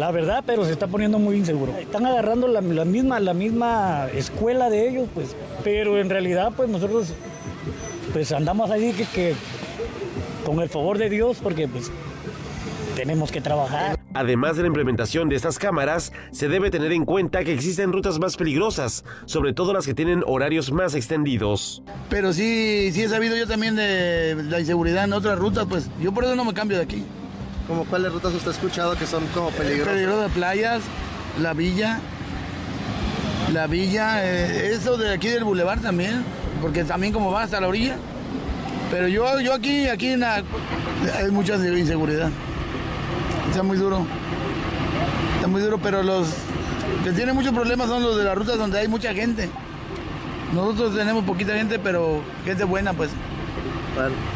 La 0.00 0.10
verdad, 0.12 0.42
pero 0.46 0.64
se 0.64 0.72
está 0.72 0.86
poniendo 0.86 1.18
muy 1.18 1.36
inseguro. 1.36 1.76
Están 1.76 2.06
agarrando 2.06 2.48
la, 2.48 2.62
misma, 2.62 3.20
la 3.20 3.34
misma 3.34 4.08
escuela 4.14 4.70
de 4.70 4.88
ellos, 4.88 5.10
pues. 5.12 5.36
Pero 5.62 5.98
en 5.98 6.08
realidad, 6.08 6.52
pues 6.56 6.70
nosotros 6.70 7.12
pues 8.10 8.32
andamos 8.32 8.70
ahí 8.70 8.94
que, 8.94 9.04
que 9.04 9.34
con 10.46 10.58
el 10.60 10.70
favor 10.70 10.96
de 10.96 11.10
Dios, 11.10 11.36
porque 11.42 11.68
pues 11.68 11.92
tenemos 12.96 13.30
que 13.30 13.42
trabajar. 13.42 13.98
Además 14.14 14.56
de 14.56 14.62
la 14.62 14.68
implementación 14.68 15.28
de 15.28 15.36
estas 15.36 15.58
cámaras, 15.58 16.14
se 16.30 16.48
debe 16.48 16.70
tener 16.70 16.92
en 16.92 17.04
cuenta 17.04 17.44
que 17.44 17.52
existen 17.52 17.92
rutas 17.92 18.18
más 18.18 18.38
peligrosas, 18.38 19.04
sobre 19.26 19.52
todo 19.52 19.74
las 19.74 19.84
que 19.84 19.92
tienen 19.92 20.24
horarios 20.26 20.72
más 20.72 20.94
extendidos. 20.94 21.82
Pero 22.08 22.32
sí, 22.32 22.88
sí 22.94 23.02
he 23.02 23.08
sabido 23.10 23.36
yo 23.36 23.46
también 23.46 23.76
de 23.76 24.44
la 24.48 24.60
inseguridad 24.60 25.04
en 25.04 25.12
otras 25.12 25.38
rutas, 25.38 25.66
pues 25.68 25.90
yo 26.00 26.10
por 26.12 26.24
eso 26.24 26.34
no 26.36 26.46
me 26.46 26.54
cambio 26.54 26.78
de 26.78 26.84
aquí. 26.84 27.04
¿Cómo 27.70 27.84
cuáles 27.84 28.12
rutas 28.12 28.34
usted 28.34 28.48
ha 28.48 28.50
escuchado 28.50 28.96
que 28.96 29.06
son 29.06 29.24
como 29.28 29.50
peligrosas? 29.50 29.92
Peligro 29.92 30.20
de 30.20 30.28
playas, 30.30 30.82
la 31.40 31.54
villa, 31.54 32.00
la 33.52 33.68
villa, 33.68 34.26
eh, 34.26 34.72
eso 34.74 34.96
de 34.96 35.14
aquí 35.14 35.28
del 35.28 35.44
bulevar 35.44 35.78
también, 35.78 36.24
porque 36.60 36.82
también 36.82 37.12
como 37.12 37.30
va 37.30 37.44
hasta 37.44 37.60
la 37.60 37.68
orilla. 37.68 37.94
Pero 38.90 39.06
yo, 39.06 39.38
yo 39.38 39.54
aquí, 39.54 39.86
aquí 39.86 40.14
hay 40.14 41.30
mucha 41.30 41.54
inseguridad. 41.54 42.30
Está 43.48 43.62
muy 43.62 43.78
duro. 43.78 44.04
Está 45.36 45.46
muy 45.46 45.62
duro, 45.62 45.78
pero 45.78 46.02
los 46.02 46.26
que 47.04 47.12
tienen 47.12 47.36
muchos 47.36 47.52
problemas 47.52 47.88
son 47.88 48.02
los 48.02 48.16
de 48.16 48.24
las 48.24 48.36
rutas 48.36 48.58
donde 48.58 48.80
hay 48.80 48.88
mucha 48.88 49.14
gente. 49.14 49.48
Nosotros 50.52 50.96
tenemos 50.96 51.22
poquita 51.22 51.52
gente, 51.52 51.78
pero 51.78 52.20
gente 52.44 52.64
buena, 52.64 52.94
pues. 52.94 53.10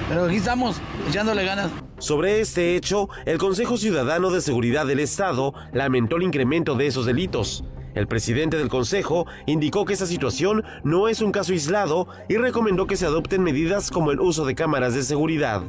Pero 0.08 0.25
aquí 0.25 0.37
estamos, 0.37 0.80
echándole 1.08 1.44
ganas. 1.44 1.70
Sobre 1.99 2.40
este 2.40 2.76
hecho, 2.76 3.08
el 3.25 3.38
Consejo 3.38 3.76
Ciudadano 3.76 4.30
de 4.30 4.40
Seguridad 4.40 4.87
del 4.87 5.00
Estado 5.00 5.54
lamentó 5.73 6.16
el 6.16 6.25
incremento 6.25 6.75
de 6.75 6.87
esos 6.87 7.06
delitos. 7.06 7.64
El 7.94 8.08
presidente 8.08 8.56
del 8.56 8.68
Consejo 8.68 9.26
indicó 9.46 9.84
que 9.84 9.92
esa 9.92 10.06
situación 10.06 10.64
no 10.82 11.08
es 11.08 11.20
un 11.20 11.30
caso 11.30 11.52
aislado 11.52 12.08
y 12.28 12.37
recomendó 12.37 12.87
que 12.87 12.96
se 12.96 13.06
adopten 13.06 13.42
medidas 13.42 13.90
como 13.90 14.11
el 14.11 14.20
uso 14.20 14.44
de 14.44 14.56
cámaras 14.56 14.94
de 14.94 15.02
seguridad. 15.02 15.62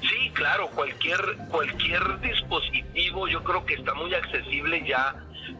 Sí, 0.00 0.30
claro, 0.32 0.68
cualquier, 0.74 1.20
cualquier 1.50 2.20
dispositivo 2.20 3.28
yo 3.28 3.44
creo 3.44 3.66
que 3.66 3.74
está 3.74 3.92
muy 3.94 4.14
accesible 4.14 4.82
ya 4.88 5.14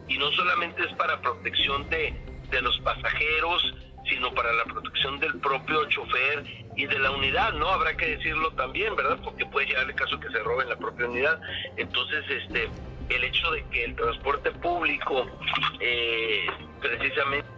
y 0.09 0.17
no 0.17 0.31
solamente 0.33 0.83
es 0.83 0.97
para 0.97 1.21
protección 1.21 1.89
de, 1.91 2.15
de 2.51 2.63
los 2.63 2.79
pasajeros, 2.81 3.75
sino 4.09 4.33
para 4.35 4.53
la 4.53 4.65
protección 4.65 5.19
del 5.21 5.39
propio 5.41 5.85
chofer 5.89 6.45
y 6.77 6.87
de 6.87 6.99
la 6.99 7.11
unidad, 7.11 7.53
¿no? 7.55 7.69
Habrá 7.69 7.97
que 7.97 8.17
decirlo 8.17 8.51
también, 8.53 8.95
¿verdad? 8.97 9.19
Porque 9.23 9.45
puede 9.47 9.67
llegar 9.67 9.89
el 9.89 9.95
caso 9.95 10.19
que 10.19 10.29
se 10.31 10.39
roben 10.41 10.69
la 10.69 10.77
propia 10.77 11.07
unidad. 11.07 11.41
Entonces, 11.77 12.25
este, 12.29 12.69
el 13.09 13.25
hecho 13.25 13.51
de 13.51 13.65
que 13.69 13.85
el 13.85 13.97
transporte 13.97 14.51
público 14.53 15.27
eh, 15.81 16.47
precisamente 16.81 17.49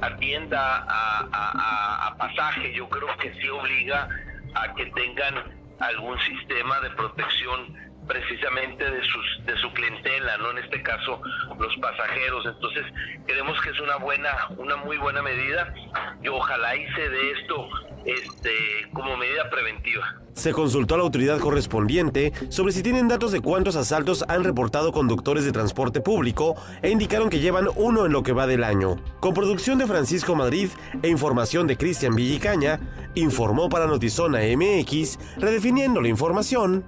atienda 0.00 0.86
a, 0.88 2.06
a 2.06 2.16
pasaje, 2.16 2.72
yo 2.74 2.88
creo 2.88 3.08
que 3.18 3.32
sí 3.34 3.48
obliga 3.48 4.08
a 4.54 4.74
que 4.74 4.86
tengan 4.86 5.34
algún 5.78 6.18
sistema 6.20 6.80
de 6.80 6.90
protección 6.90 7.89
precisamente 8.10 8.90
de 8.90 9.02
sus 9.04 9.46
de 9.46 9.56
su 9.58 9.72
clientela, 9.72 10.36
no 10.38 10.50
en 10.50 10.58
este 10.58 10.82
caso 10.82 11.22
los 11.58 11.76
pasajeros. 11.76 12.44
Entonces, 12.44 12.84
creemos 13.24 13.60
que 13.62 13.70
es 13.70 13.80
una 13.80 13.96
buena 13.96 14.30
una 14.56 14.76
muy 14.76 14.96
buena 14.96 15.22
medida 15.22 15.72
y 16.20 16.26
ojalá 16.26 16.74
hice 16.74 17.08
de 17.08 17.30
esto 17.30 17.68
este 18.04 18.50
como 18.92 19.16
medida 19.16 19.48
preventiva. 19.48 20.16
Se 20.32 20.52
consultó 20.52 20.94
a 20.94 20.98
la 20.98 21.04
autoridad 21.04 21.38
correspondiente 21.38 22.32
sobre 22.48 22.72
si 22.72 22.82
tienen 22.82 23.08
datos 23.08 23.30
de 23.30 23.40
cuántos 23.40 23.76
asaltos 23.76 24.24
han 24.28 24.42
reportado 24.42 24.90
conductores 24.90 25.44
de 25.44 25.52
transporte 25.52 26.00
público 26.00 26.56
e 26.82 26.90
indicaron 26.90 27.30
que 27.30 27.40
llevan 27.40 27.68
uno 27.76 28.06
en 28.06 28.12
lo 28.12 28.22
que 28.22 28.32
va 28.32 28.46
del 28.46 28.64
año. 28.64 28.96
Con 29.20 29.34
producción 29.34 29.78
de 29.78 29.86
Francisco 29.86 30.34
Madrid 30.34 30.70
e 31.02 31.08
información 31.08 31.66
de 31.66 31.76
Cristian 31.76 32.14
Villicaña, 32.14 32.80
informó 33.14 33.68
para 33.68 33.86
Notizona 33.86 34.40
MX, 34.56 35.18
redefiniendo 35.38 36.00
la 36.00 36.08
información, 36.08 36.84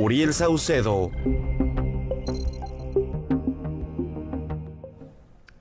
Uriel 0.00 0.32
Saucedo. 0.32 1.10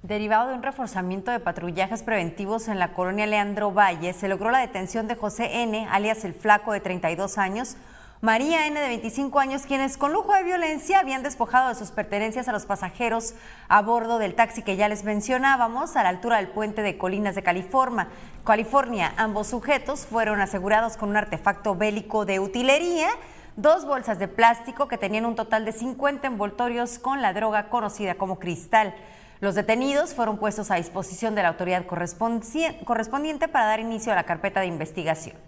Derivado 0.03 0.50
de 0.50 0.53
un 0.53 0.62
reforzamiento 0.62 1.32
de 1.32 1.39
patrullajes 1.39 2.03
preventivos 2.03 2.67
en 2.67 2.77
la 2.77 2.94
colonia 2.94 3.25
Leandro 3.25 3.72
Valle, 3.72 4.13
se 4.13 4.27
logró 4.27 4.51
la 4.51 4.60
detención 4.60 5.08
de 5.08 5.15
José 5.15 5.63
N., 5.63 5.88
alias 5.89 6.24
el 6.24 6.36
Flaco, 6.36 6.72
de 6.72 6.82
32 6.82 7.39
años, 7.39 7.77
María 8.22 8.67
N., 8.67 8.79
de 8.79 8.88
25 8.89 9.39
años, 9.39 9.63
quienes 9.63 9.98
con 9.98 10.13
lujo 10.13 10.32
de 10.36 10.44
violencia 10.44 11.00
habían 11.00 11.24
despojado 11.24 11.70
de 11.70 11.75
sus 11.75 11.89
pertenencias 11.89 12.48
a 12.48 12.51
los 12.51 12.67
pasajeros 12.67 13.34
a 13.70 13.82
bordo 13.82 14.20
del 14.20 14.36
taxi 14.36 14.62
que 14.62 14.75
ya 14.75 14.88
les 14.88 15.03
mencionábamos, 15.03 15.96
a 15.96 16.03
la 16.03 16.10
altura 16.10 16.38
del 16.38 16.50
puente 16.50 16.84
de 16.84 17.00
Colinas 17.00 17.34
de 17.34 17.41
California. 17.41 18.08
California. 18.44 19.13
Ambos 19.17 19.48
sujetos 19.48 20.06
fueron 20.06 20.41
asegurados 20.41 20.96
con 20.96 21.10
un 21.10 21.17
artefacto 21.17 21.75
bélico 21.75 22.25
de 22.25 22.39
utilería 22.39 23.10
dos 23.57 23.85
bolsas 23.85 24.19
de 24.19 24.27
plástico 24.27 24.87
que 24.87 24.99
tenían 24.99 25.25
un 25.25 25.35
total 25.35 25.65
de 25.65 25.71
50 25.71 26.27
envoltorios 26.27 26.99
con 26.99 27.21
la 27.23 27.33
droga 27.33 27.69
conocida 27.69 28.15
como 28.15 28.39
cristal. 28.39 28.93
Los 29.39 29.55
detenidos 29.55 30.13
fueron 30.13 30.37
puestos 30.37 30.71
a 30.71 30.75
disposición 30.75 31.35
de 31.35 31.41
la 31.41 31.49
autoridad 31.49 31.85
correspondiente 31.87 33.47
para 33.47 33.65
dar 33.65 33.79
inicio 33.79 34.11
a 34.11 34.15
la 34.15 34.23
carpeta 34.23 34.61
de 34.61 34.67
investigación. 34.67 35.46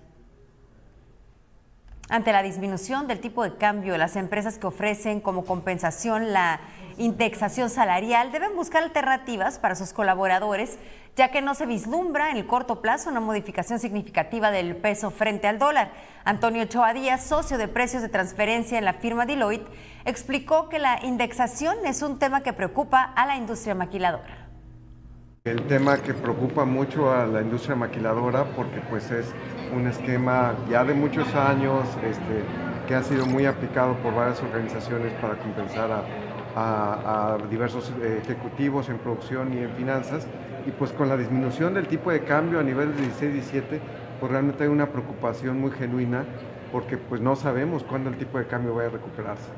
Ante 2.11 2.31
la 2.31 2.41
disminución 2.41 3.05
del 3.05 3.19
tipo 3.19 3.43
de 3.43 3.55
cambio, 3.55 3.95
las 3.95 4.15
empresas 4.15 4.57
que 4.57 4.65
ofrecen 4.65 5.21
como 5.21 5.45
compensación 5.45 6.33
la 6.33 6.59
indexación 6.97 7.69
salarial 7.69 8.31
deben 8.31 8.55
buscar 8.55 8.81
alternativas 8.81 9.59
para 9.59 9.75
sus 9.75 9.93
colaboradores, 9.93 10.79
ya 11.15 11.29
que 11.29 11.43
no 11.43 11.53
se 11.53 11.67
vislumbra 11.67 12.31
en 12.31 12.37
el 12.37 12.47
corto 12.47 12.81
plazo 12.81 13.11
una 13.11 13.19
modificación 13.19 13.77
significativa 13.77 14.49
del 14.49 14.75
peso 14.75 15.11
frente 15.11 15.47
al 15.47 15.59
dólar. 15.59 15.91
Antonio 16.25 16.63
Ochoa 16.63 16.95
Díaz, 16.95 17.25
socio 17.25 17.59
de 17.59 17.67
precios 17.67 18.01
de 18.01 18.09
transferencia 18.09 18.79
en 18.79 18.85
la 18.85 18.93
firma 18.93 19.27
Deloitte, 19.27 19.69
explicó 20.03 20.67
que 20.67 20.79
la 20.79 20.99
indexación 21.03 21.85
es 21.85 22.01
un 22.01 22.17
tema 22.17 22.41
que 22.41 22.53
preocupa 22.53 23.03
a 23.03 23.27
la 23.27 23.35
industria 23.35 23.75
maquiladora. 23.75 24.38
El 25.45 25.61
tema 25.67 25.95
que 25.95 26.13
preocupa 26.13 26.65
mucho 26.65 27.13
a 27.13 27.25
la 27.25 27.41
industria 27.41 27.73
maquiladora 27.73 28.43
porque 28.57 28.81
pues 28.89 29.09
es 29.09 29.33
un 29.73 29.87
esquema 29.87 30.53
ya 30.69 30.83
de 30.83 30.93
muchos 30.93 31.33
años 31.33 31.87
este, 32.03 32.43
que 32.85 32.95
ha 32.95 33.01
sido 33.03 33.25
muy 33.25 33.45
aplicado 33.45 33.93
por 34.03 34.13
varias 34.13 34.43
organizaciones 34.43 35.13
para 35.21 35.37
compensar 35.37 35.91
a, 36.55 37.35
a, 37.35 37.37
diversos 37.49 37.89
ejecutivos 38.21 38.89
en 38.89 38.97
producción 38.97 39.53
y 39.53 39.59
en 39.59 39.71
finanzas 39.71 40.27
y 40.67 40.71
pues 40.71 40.91
con 40.91 41.07
la 41.07 41.15
disminución 41.15 41.73
del 41.73 41.87
tipo 41.87 42.11
de 42.11 42.19
cambio 42.25 42.59
a 42.59 42.63
nivel 42.63 42.93
de 42.93 43.03
16-17 43.03 43.79
pues 44.19 44.31
realmente 44.31 44.65
hay 44.65 44.69
una 44.69 44.87
preocupación 44.87 45.61
muy 45.61 45.71
genuina 45.71 46.25
porque 46.73 46.97
pues 46.97 47.21
no 47.21 47.37
sabemos 47.37 47.85
cuándo 47.85 48.09
el 48.09 48.17
tipo 48.17 48.39
de 48.39 48.45
cambio 48.45 48.75
va 48.75 48.87
a 48.87 48.89
recuperarse. 48.89 49.49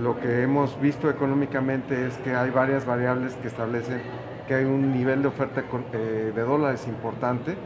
Lo 0.00 0.18
que 0.20 0.42
hemos 0.42 0.80
visto 0.80 1.10
económicamente 1.10 2.06
es 2.06 2.16
que 2.18 2.36
hay 2.36 2.50
varias 2.50 2.86
variables 2.86 3.34
que 3.34 3.48
establecen 3.48 4.00
que 4.46 4.54
hay 4.54 4.64
un 4.64 4.92
nivel 4.92 5.22
de 5.22 5.28
oferta 5.28 5.64
eh, 5.92 6.32
de 6.34 6.42
dólares 6.42 6.86
importante 6.88 7.56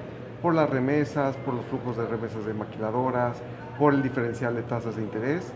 por 0.42 0.54
las 0.54 0.70
remesas, 0.70 1.36
por 1.38 1.54
los 1.54 1.64
flujos 1.66 1.96
de 1.96 2.06
remesas 2.06 2.46
de 2.46 2.54
maquiladoras, 2.54 3.42
por 3.78 3.94
el 3.94 4.02
diferencial 4.02 4.54
de 4.54 4.62
tasas 4.62 4.96
de 4.96 5.02
interés. 5.02 5.52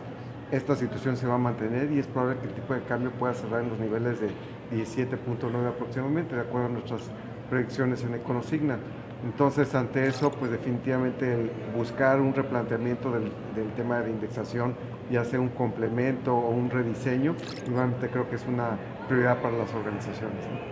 Esta 0.51 0.77
situación 0.77 1.17
se 1.17 1.27
va 1.27 1.35
a 1.35 1.39
mantener 1.39 1.91
y 1.93 1.99
es 1.99 2.07
probable 2.07 2.41
que 2.41 2.49
el 2.49 2.55
tipo 2.55 2.75
de 2.75 2.83
cambio 2.83 3.11
pueda 3.13 3.33
cerrar 3.33 3.63
en 3.63 3.71
los 3.71 3.79
niveles 3.79 4.21
de 4.21 4.29
17.9 4.73 5.69
aproximadamente, 5.69 6.35
de 6.35 6.43
acuerdo 6.43 6.67
a 6.67 6.71
nuestras 6.71 7.11
predicciones 7.49 8.03
en 8.05 8.15
Econosigna. 8.15 8.79
Entonces, 9.25 9.73
ante 9.75 10.07
eso, 10.07 10.33
pues 10.33 10.51
definitivamente 10.51 11.51
buscar 11.77 12.21
un 12.21 12.35
replanteamiento 12.35 13.13
del, 13.13 13.33
del, 13.55 13.73
tema 13.77 14.01
de 14.01 14.11
indexación, 14.11 14.75
ya 15.11 15.25
sea 15.25 15.41
un 15.41 15.51
complemento 15.51 16.35
o 16.35 16.51
un 16.51 16.69
rediseño, 16.71 17.37
igualmente 17.67 18.09
creo 18.09 18.29
que 18.29 18.35
es 18.35 18.47
una 18.47 18.77
prioridad 19.09 19.41
para 19.41 19.57
las 19.57 19.73
organizaciones. 19.73 20.72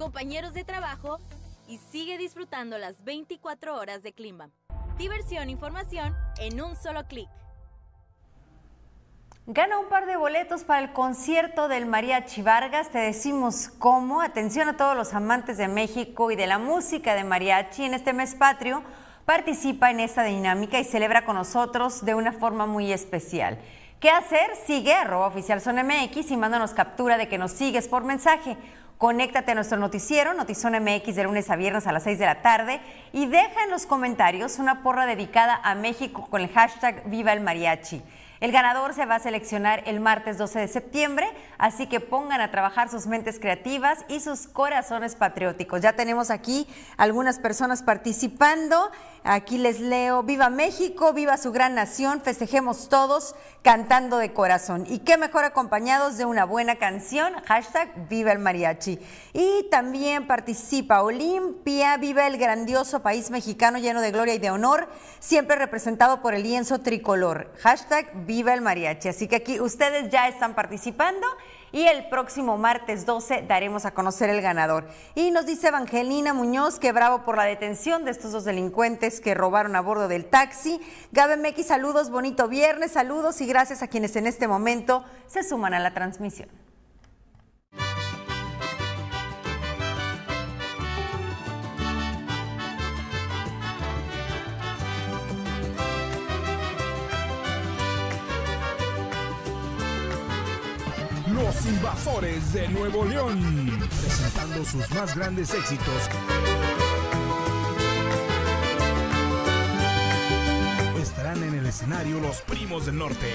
compañeros 0.00 0.54
de 0.54 0.64
trabajo 0.64 1.18
y 1.68 1.76
sigue 1.76 2.16
disfrutando 2.16 2.78
las 2.78 3.04
24 3.04 3.76
horas 3.76 4.02
de 4.02 4.14
Clima. 4.14 4.48
Diversión 4.96 5.48
e 5.48 5.52
información 5.52 6.16
en 6.40 6.62
un 6.62 6.74
solo 6.74 7.04
clic. 7.06 7.28
Gana 9.46 9.78
un 9.78 9.90
par 9.90 10.06
de 10.06 10.16
boletos 10.16 10.64
para 10.64 10.80
el 10.80 10.94
concierto 10.94 11.68
del 11.68 11.84
Mariachi 11.84 12.40
Vargas. 12.40 12.90
Te 12.90 12.98
decimos 12.98 13.68
cómo. 13.78 14.22
Atención 14.22 14.70
a 14.70 14.76
todos 14.78 14.96
los 14.96 15.12
amantes 15.12 15.58
de 15.58 15.68
México 15.68 16.30
y 16.30 16.36
de 16.36 16.46
la 16.46 16.58
música 16.58 17.14
de 17.14 17.24
mariachi 17.24 17.84
en 17.84 17.92
este 17.92 18.14
mes 18.14 18.34
patrio. 18.34 18.82
Participa 19.26 19.90
en 19.90 20.00
esta 20.00 20.22
dinámica 20.22 20.80
y 20.80 20.84
celebra 20.84 21.26
con 21.26 21.36
nosotros 21.36 22.06
de 22.06 22.14
una 22.14 22.32
forma 22.32 22.64
muy 22.64 22.90
especial. 22.90 23.58
¿Qué 24.00 24.08
hacer? 24.08 24.56
Sigue 24.66 24.94
arroba 24.94 25.26
oficial 25.26 25.60
son 25.60 25.76
MX 25.76 26.30
y 26.30 26.36
mándanos 26.38 26.72
captura 26.72 27.18
de 27.18 27.28
que 27.28 27.36
nos 27.36 27.52
sigues 27.52 27.86
por 27.86 28.02
mensaje. 28.02 28.56
Conéctate 29.00 29.52
a 29.52 29.54
nuestro 29.54 29.78
noticiero, 29.78 30.34
Notizón 30.34 30.74
MX, 30.74 31.16
de 31.16 31.24
lunes 31.24 31.48
a 31.48 31.56
viernes 31.56 31.86
a 31.86 31.92
las 31.92 32.02
6 32.02 32.18
de 32.18 32.26
la 32.26 32.42
tarde 32.42 32.82
y 33.14 33.24
deja 33.24 33.64
en 33.64 33.70
los 33.70 33.86
comentarios 33.86 34.58
una 34.58 34.82
porra 34.82 35.06
dedicada 35.06 35.58
a 35.64 35.74
México 35.74 36.26
con 36.28 36.42
el 36.42 36.50
hashtag 36.50 37.08
Viva 37.08 37.32
el 37.32 37.40
Mariachi. 37.40 38.02
El 38.40 38.52
ganador 38.52 38.94
se 38.94 39.04
va 39.04 39.16
a 39.16 39.20
seleccionar 39.20 39.82
el 39.84 40.00
martes 40.00 40.38
12 40.38 40.60
de 40.60 40.68
septiembre, 40.68 41.30
así 41.58 41.86
que 41.86 42.00
pongan 42.00 42.40
a 42.40 42.50
trabajar 42.50 42.88
sus 42.88 43.06
mentes 43.06 43.38
creativas 43.38 43.98
y 44.08 44.20
sus 44.20 44.46
corazones 44.46 45.14
patrióticos. 45.14 45.82
Ya 45.82 45.92
tenemos 45.92 46.30
aquí 46.30 46.66
algunas 46.96 47.38
personas 47.38 47.82
participando. 47.82 48.90
Aquí 49.22 49.58
les 49.58 49.80
leo, 49.80 50.22
viva 50.22 50.48
México, 50.48 51.12
viva 51.12 51.36
su 51.36 51.52
gran 51.52 51.74
nación, 51.74 52.22
festejemos 52.22 52.88
todos 52.88 53.34
cantando 53.60 54.16
de 54.16 54.32
corazón. 54.32 54.86
Y 54.88 55.00
qué 55.00 55.18
mejor 55.18 55.44
acompañados 55.44 56.16
de 56.16 56.24
una 56.24 56.46
buena 56.46 56.76
canción, 56.76 57.34
hashtag 57.44 58.08
viva 58.08 58.32
el 58.32 58.38
mariachi. 58.38 58.98
Y 59.34 59.64
también 59.70 60.26
participa 60.26 61.02
Olimpia, 61.02 61.98
viva 61.98 62.26
el 62.26 62.38
grandioso 62.38 63.02
país 63.02 63.30
mexicano 63.30 63.76
lleno 63.76 64.00
de 64.00 64.10
gloria 64.10 64.32
y 64.32 64.38
de 64.38 64.50
honor, 64.50 64.88
siempre 65.18 65.56
representado 65.56 66.22
por 66.22 66.32
el 66.32 66.42
lienzo 66.42 66.80
tricolor, 66.80 67.52
hashtag 67.60 68.24
viva 68.30 68.54
el 68.54 68.60
mariachi. 68.60 69.08
Así 69.08 69.26
que 69.26 69.34
aquí 69.34 69.58
ustedes 69.58 70.08
ya 70.08 70.28
están 70.28 70.54
participando 70.54 71.26
y 71.72 71.82
el 71.82 72.08
próximo 72.08 72.56
martes 72.58 73.04
12 73.04 73.42
daremos 73.48 73.84
a 73.86 73.90
conocer 73.90 74.30
el 74.30 74.40
ganador. 74.40 74.86
Y 75.16 75.32
nos 75.32 75.46
dice 75.46 75.66
Evangelina 75.66 76.32
Muñoz 76.32 76.78
que 76.78 76.92
bravo 76.92 77.24
por 77.24 77.36
la 77.36 77.42
detención 77.42 78.04
de 78.04 78.12
estos 78.12 78.30
dos 78.30 78.44
delincuentes 78.44 79.20
que 79.20 79.34
robaron 79.34 79.74
a 79.74 79.80
bordo 79.80 80.06
del 80.06 80.26
taxi. 80.26 80.80
Gabe 81.10 81.38
Mequi, 81.38 81.64
saludos, 81.64 82.10
bonito 82.10 82.46
viernes, 82.46 82.92
saludos 82.92 83.40
y 83.40 83.46
gracias 83.46 83.82
a 83.82 83.88
quienes 83.88 84.14
en 84.14 84.28
este 84.28 84.46
momento 84.46 85.04
se 85.26 85.42
suman 85.42 85.74
a 85.74 85.80
la 85.80 85.92
transmisión. 85.92 86.69
Invasores 101.70 102.52
de 102.52 102.68
Nuevo 102.68 103.04
León, 103.04 103.78
presentando 103.78 104.64
sus 104.64 104.90
más 104.90 105.14
grandes 105.14 105.54
éxitos. 105.54 106.08
Estarán 111.00 111.42
en 111.44 111.54
el 111.54 111.66
escenario 111.66 112.18
Los 112.18 112.40
Primos 112.42 112.86
del 112.86 112.98
Norte. 112.98 113.26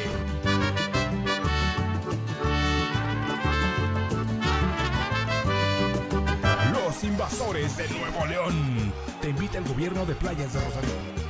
Los 6.73 7.03
Invasores 7.05 7.77
de 7.77 7.87
Nuevo 7.87 8.25
León. 8.25 8.93
Te 9.21 9.29
invita 9.29 9.59
el 9.59 9.63
gobierno 9.63 10.05
de 10.05 10.13
Playas 10.13 10.53
de 10.53 10.59
Rosario. 10.59 11.24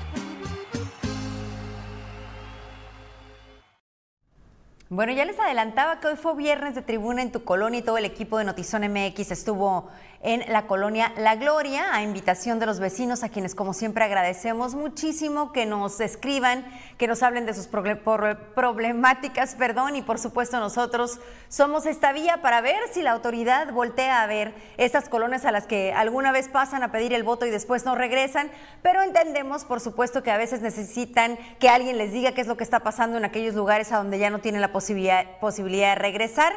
Bueno, 4.89 5.13
ya 5.13 5.25
les 5.25 5.39
adelantaba 5.39 5.99
que 5.99 6.09
hoy 6.09 6.15
fue 6.15 6.35
viernes 6.35 6.75
de 6.75 6.83
tribuna 6.83 7.23
en 7.23 7.31
tu 7.31 7.43
colonia 7.43 7.79
y 7.79 7.81
todo 7.81 7.97
el 7.97 8.05
equipo 8.05 8.37
de 8.37 8.43
Notizón 8.43 8.83
MX 8.83 9.31
estuvo 9.31 9.89
en 10.25 10.43
la 10.51 10.65
colonia 10.65 11.13
La 11.17 11.35
Gloria, 11.35 11.93
a 11.93 12.01
invitación 12.01 12.57
de 12.57 12.65
los 12.65 12.79
vecinos, 12.79 13.21
a 13.21 13.29
quienes 13.29 13.53
como 13.53 13.75
siempre 13.75 14.03
agradecemos 14.03 14.73
muchísimo 14.73 15.51
que 15.51 15.67
nos 15.67 15.99
escriban, 15.99 16.65
que 16.97 17.05
nos 17.07 17.21
hablen 17.21 17.45
de 17.45 17.53
sus 17.53 17.67
problemáticas, 17.67 19.53
perdón, 19.53 19.95
y 19.95 20.01
por 20.01 20.17
supuesto 20.17 20.59
nosotros 20.59 21.19
somos 21.47 21.85
esta 21.85 22.11
vía 22.11 22.41
para 22.41 22.59
ver 22.61 22.79
si 22.91 23.03
la 23.03 23.11
autoridad 23.11 23.71
voltea 23.71 24.23
a 24.23 24.25
ver 24.25 24.55
estas 24.77 25.09
colonias 25.09 25.45
a 25.45 25.51
las 25.51 25.67
que 25.67 25.93
alguna 25.93 26.31
vez 26.31 26.49
pasan 26.49 26.81
a 26.81 26.91
pedir 26.91 27.13
el 27.13 27.23
voto 27.23 27.45
y 27.45 27.51
después 27.51 27.85
no 27.85 27.93
regresan, 27.93 28.49
pero 28.81 29.03
entendemos 29.03 29.63
por 29.63 29.79
supuesto 29.79 30.23
que 30.23 30.31
a 30.31 30.37
veces 30.37 30.59
necesitan 30.61 31.37
que 31.59 31.69
alguien 31.69 31.99
les 31.99 32.11
diga 32.11 32.31
qué 32.31 32.41
es 32.41 32.47
lo 32.47 32.57
que 32.57 32.63
está 32.63 32.79
pasando 32.79 33.19
en 33.19 33.25
aquellos 33.25 33.53
lugares 33.53 33.91
a 33.91 33.97
donde 33.97 34.17
ya 34.17 34.31
no 34.31 34.39
tienen 34.39 34.61
la 34.61 34.71
posibilidad, 34.71 35.37
posibilidad 35.39 35.89
de 35.89 36.01
regresar. 36.01 36.53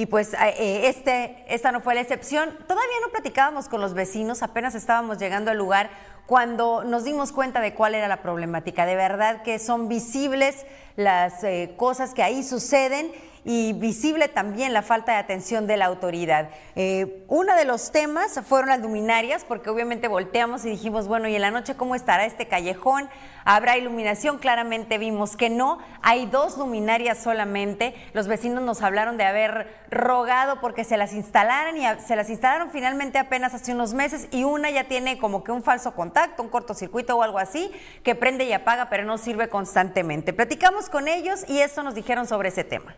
Y 0.00 0.06
pues 0.06 0.32
eh, 0.32 0.88
este, 0.88 1.44
esta 1.46 1.72
no 1.72 1.82
fue 1.82 1.94
la 1.94 2.00
excepción. 2.00 2.56
Todavía 2.66 2.96
no 3.02 3.10
platicábamos 3.10 3.68
con 3.68 3.82
los 3.82 3.92
vecinos, 3.92 4.42
apenas 4.42 4.74
estábamos 4.74 5.18
llegando 5.18 5.50
al 5.50 5.58
lugar 5.58 5.90
cuando 6.24 6.84
nos 6.84 7.04
dimos 7.04 7.32
cuenta 7.32 7.60
de 7.60 7.74
cuál 7.74 7.94
era 7.94 8.08
la 8.08 8.22
problemática. 8.22 8.86
De 8.86 8.94
verdad 8.96 9.42
que 9.42 9.58
son 9.58 9.88
visibles 9.88 10.64
las 10.96 11.44
eh, 11.44 11.74
cosas 11.76 12.14
que 12.14 12.22
ahí 12.22 12.42
suceden 12.42 13.12
y 13.44 13.72
visible 13.72 14.28
también 14.28 14.72
la 14.72 14.82
falta 14.82 15.12
de 15.12 15.18
atención 15.18 15.66
de 15.66 15.76
la 15.76 15.86
autoridad. 15.86 16.50
Eh, 16.76 17.24
uno 17.28 17.54
de 17.54 17.64
los 17.64 17.92
temas 17.92 18.40
fueron 18.44 18.70
las 18.70 18.80
luminarias, 18.80 19.44
porque 19.44 19.70
obviamente 19.70 20.08
volteamos 20.08 20.64
y 20.64 20.70
dijimos, 20.70 21.08
bueno, 21.08 21.28
¿y 21.28 21.34
en 21.34 21.42
la 21.42 21.50
noche 21.50 21.76
cómo 21.76 21.94
estará 21.94 22.24
este 22.24 22.48
callejón? 22.48 23.08
¿Habrá 23.44 23.78
iluminación? 23.78 24.38
Claramente 24.38 24.98
vimos 24.98 25.36
que 25.36 25.50
no. 25.50 25.78
Hay 26.02 26.26
dos 26.26 26.58
luminarias 26.58 27.18
solamente. 27.18 27.94
Los 28.12 28.28
vecinos 28.28 28.62
nos 28.62 28.82
hablaron 28.82 29.16
de 29.16 29.24
haber 29.24 29.68
rogado 29.90 30.60
porque 30.60 30.84
se 30.84 30.96
las 30.96 31.12
instalaran 31.12 31.76
y 31.76 31.84
se 32.00 32.16
las 32.16 32.30
instalaron 32.30 32.70
finalmente 32.70 33.18
apenas 33.18 33.54
hace 33.54 33.72
unos 33.72 33.94
meses 33.94 34.28
y 34.30 34.44
una 34.44 34.70
ya 34.70 34.84
tiene 34.84 35.18
como 35.18 35.42
que 35.44 35.52
un 35.52 35.62
falso 35.62 35.94
contacto, 35.94 36.42
un 36.42 36.48
cortocircuito 36.48 37.16
o 37.16 37.22
algo 37.22 37.38
así, 37.38 37.70
que 38.02 38.14
prende 38.14 38.44
y 38.44 38.52
apaga, 38.52 38.88
pero 38.88 39.04
no 39.04 39.18
sirve 39.18 39.48
constantemente. 39.48 40.32
Platicamos 40.32 40.88
con 40.90 41.08
ellos 41.08 41.44
y 41.48 41.60
esto 41.60 41.82
nos 41.82 41.94
dijeron 41.94 42.26
sobre 42.26 42.50
ese 42.50 42.64
tema. 42.64 42.94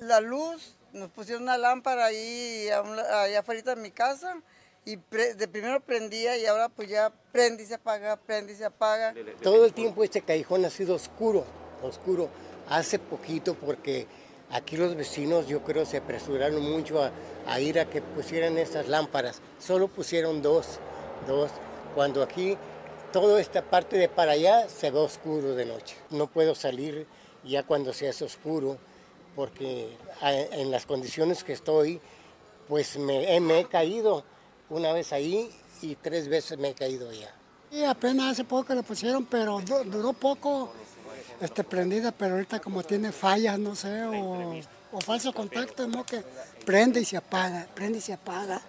La 0.00 0.20
luz, 0.20 0.76
nos 0.94 1.10
pusieron 1.10 1.42
una 1.42 1.58
lámpara 1.58 2.06
ahí 2.06 2.68
allá 2.70 3.40
afuera 3.40 3.74
de 3.74 3.76
mi 3.76 3.90
casa 3.90 4.40
y 4.86 4.96
de 4.96 5.46
primero 5.46 5.80
prendía 5.80 6.38
y 6.38 6.46
ahora 6.46 6.70
pues 6.70 6.88
ya 6.88 7.12
prende 7.32 7.64
y 7.64 7.66
se 7.66 7.74
apaga, 7.74 8.16
prende 8.16 8.54
y 8.54 8.56
se 8.56 8.64
apaga. 8.64 9.14
Todo 9.42 9.66
el 9.66 9.74
tiempo 9.74 10.02
este 10.02 10.22
callejón 10.22 10.64
ha 10.64 10.70
sido 10.70 10.94
oscuro, 10.94 11.44
oscuro. 11.82 12.30
Hace 12.70 12.98
poquito 12.98 13.54
porque 13.54 14.06
aquí 14.50 14.78
los 14.78 14.96
vecinos 14.96 15.46
yo 15.46 15.62
creo 15.62 15.84
se 15.84 15.98
apresuraron 15.98 16.62
mucho 16.62 17.02
a, 17.02 17.10
a 17.46 17.60
ir 17.60 17.78
a 17.78 17.84
que 17.84 18.00
pusieran 18.00 18.56
estas 18.56 18.88
lámparas. 18.88 19.42
Solo 19.58 19.88
pusieron 19.88 20.40
dos, 20.40 20.78
dos. 21.26 21.50
Cuando 21.94 22.22
aquí 22.22 22.56
toda 23.12 23.38
esta 23.38 23.60
parte 23.60 23.98
de 23.98 24.08
para 24.08 24.32
allá 24.32 24.66
se 24.70 24.90
ve 24.90 24.98
oscuro 24.98 25.54
de 25.54 25.66
noche. 25.66 25.96
No 26.08 26.26
puedo 26.26 26.54
salir 26.54 27.06
ya 27.44 27.64
cuando 27.64 27.92
se 27.92 28.08
hace 28.08 28.24
oscuro 28.24 28.78
porque 29.34 29.96
en 30.22 30.70
las 30.70 30.86
condiciones 30.86 31.44
que 31.44 31.52
estoy, 31.52 32.00
pues 32.68 32.98
me, 32.98 33.36
he 33.36 33.64
caído 33.64 34.24
una 34.68 34.92
vez 34.92 35.12
ahí 35.12 35.50
y 35.82 35.94
tres 35.96 36.28
veces 36.28 36.58
me 36.58 36.70
he 36.70 36.74
caído 36.74 37.10
allá. 37.10 37.34
Y 37.70 37.84
apenas 37.84 38.32
hace 38.32 38.44
poco 38.44 38.74
le 38.74 38.82
pusieron, 38.82 39.24
pero 39.26 39.60
duró 39.60 40.12
poco 40.12 40.72
este, 41.40 41.64
prendida, 41.64 42.12
pero 42.12 42.34
ahorita 42.34 42.60
como 42.60 42.82
tiene 42.82 43.12
fallas, 43.12 43.58
no 43.58 43.74
sé, 43.74 44.04
o, 44.04 44.60
o 44.92 45.00
falso 45.00 45.32
contacto, 45.32 45.86
¿no? 45.86 46.04
que 46.04 46.22
prende 46.64 47.00
y 47.00 47.04
se 47.04 47.16
apaga, 47.16 47.66
prende 47.74 47.98
y 47.98 48.02
se 48.02 48.12
apaga. 48.12 48.60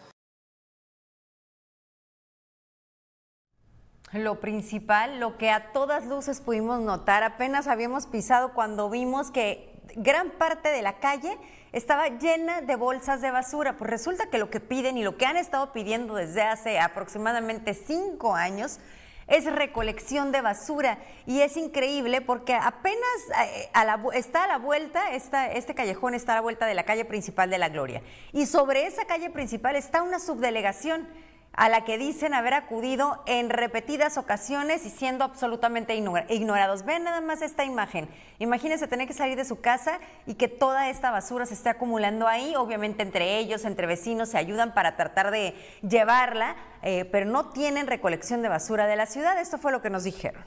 Lo 4.14 4.42
principal, 4.42 5.22
lo 5.22 5.38
que 5.38 5.50
a 5.50 5.72
todas 5.72 6.06
luces 6.06 6.42
pudimos 6.42 6.82
notar, 6.82 7.24
apenas 7.24 7.68
habíamos 7.68 8.08
pisado 8.08 8.54
cuando 8.54 8.90
vimos 8.90 9.32
que 9.32 9.71
gran 9.96 10.32
parte 10.32 10.70
de 10.70 10.82
la 10.82 11.00
calle 11.00 11.38
estaba 11.72 12.08
llena 12.08 12.62
de 12.62 12.76
bolsas 12.76 13.22
de 13.22 13.32
basura. 13.32 13.78
Pues 13.78 13.90
resulta 13.90 14.30
que 14.30 14.38
lo 14.38 14.50
que 14.50 14.60
piden 14.60 14.98
y 14.98 15.04
lo 15.04 15.18
que 15.18 15.26
han 15.26 15.38
estado 15.38 15.72
pidiendo 15.72 16.16
desde 16.16 16.42
hace 16.42 16.80
aproximadamente 16.80 17.74
cinco 17.74 18.36
años 18.36 18.80
es 19.28 19.46
recolección 19.46 20.32
de 20.32 20.42
basura. 20.42 21.00
Y 21.26 21.42
es 21.42 21.56
increíble 21.58 22.22
porque 22.22 22.54
apenas 22.54 23.00
eh, 23.44 23.70
está 24.14 24.44
a 24.44 24.48
la 24.48 24.58
vuelta, 24.58 25.12
este 25.12 25.74
callejón 25.74 26.14
está 26.14 26.34
a 26.34 26.36
la 26.36 26.42
vuelta 26.42 26.66
de 26.66 26.74
la 26.74 26.84
calle 26.84 27.06
principal 27.06 27.50
de 27.50 27.58
La 27.58 27.70
Gloria. 27.70 28.02
Y 28.34 28.46
sobre 28.46 28.86
esa 28.86 29.06
calle 29.06 29.30
principal 29.30 29.76
está 29.76 30.04
una 30.04 30.20
subdelegación 30.20 31.08
a 31.54 31.68
la 31.68 31.84
que 31.84 31.98
dicen 31.98 32.34
haber 32.34 32.54
acudido 32.54 33.22
en 33.26 33.50
repetidas 33.50 34.18
ocasiones 34.18 34.86
y 34.86 34.90
siendo 34.90 35.26
absolutamente 35.26 35.96
ignorados. 35.96 36.86
Vean 36.86 37.04
nada 37.04 37.20
más 37.20 37.42
esta 37.42 37.66
imagen. 37.66 38.10
Imagínense 38.40 38.88
tener 38.88 39.08
que 39.08 39.14
salir 39.14 39.36
de 39.36 39.44
su 39.44 39.60
casa 39.60 40.00
y 40.26 40.36
que 40.36 40.48
toda 40.48 40.90
esta 40.90 41.12
basura 41.12 41.46
se 41.46 41.54
esté 41.54 41.70
acumulando 41.70 42.28
ahí. 42.28 42.56
Obviamente 42.56 43.04
entre 43.04 43.38
ellos, 43.38 43.66
entre 43.66 43.86
vecinos, 43.86 44.30
se 44.30 44.38
ayudan 44.38 44.74
para 44.74 44.96
tratar 44.96 45.30
de 45.32 45.54
llevarla, 45.88 46.56
eh, 46.84 47.06
pero 47.06 47.26
no 47.26 47.50
tienen 47.50 47.88
recolección 47.88 48.42
de 48.42 48.48
basura 48.50 48.88
de 48.88 48.96
la 48.96 49.06
ciudad. 49.06 49.38
Esto 49.38 49.58
fue 49.58 49.74
lo 49.74 49.82
que 49.82 49.90
nos 49.90 50.06
dijeron. 50.06 50.44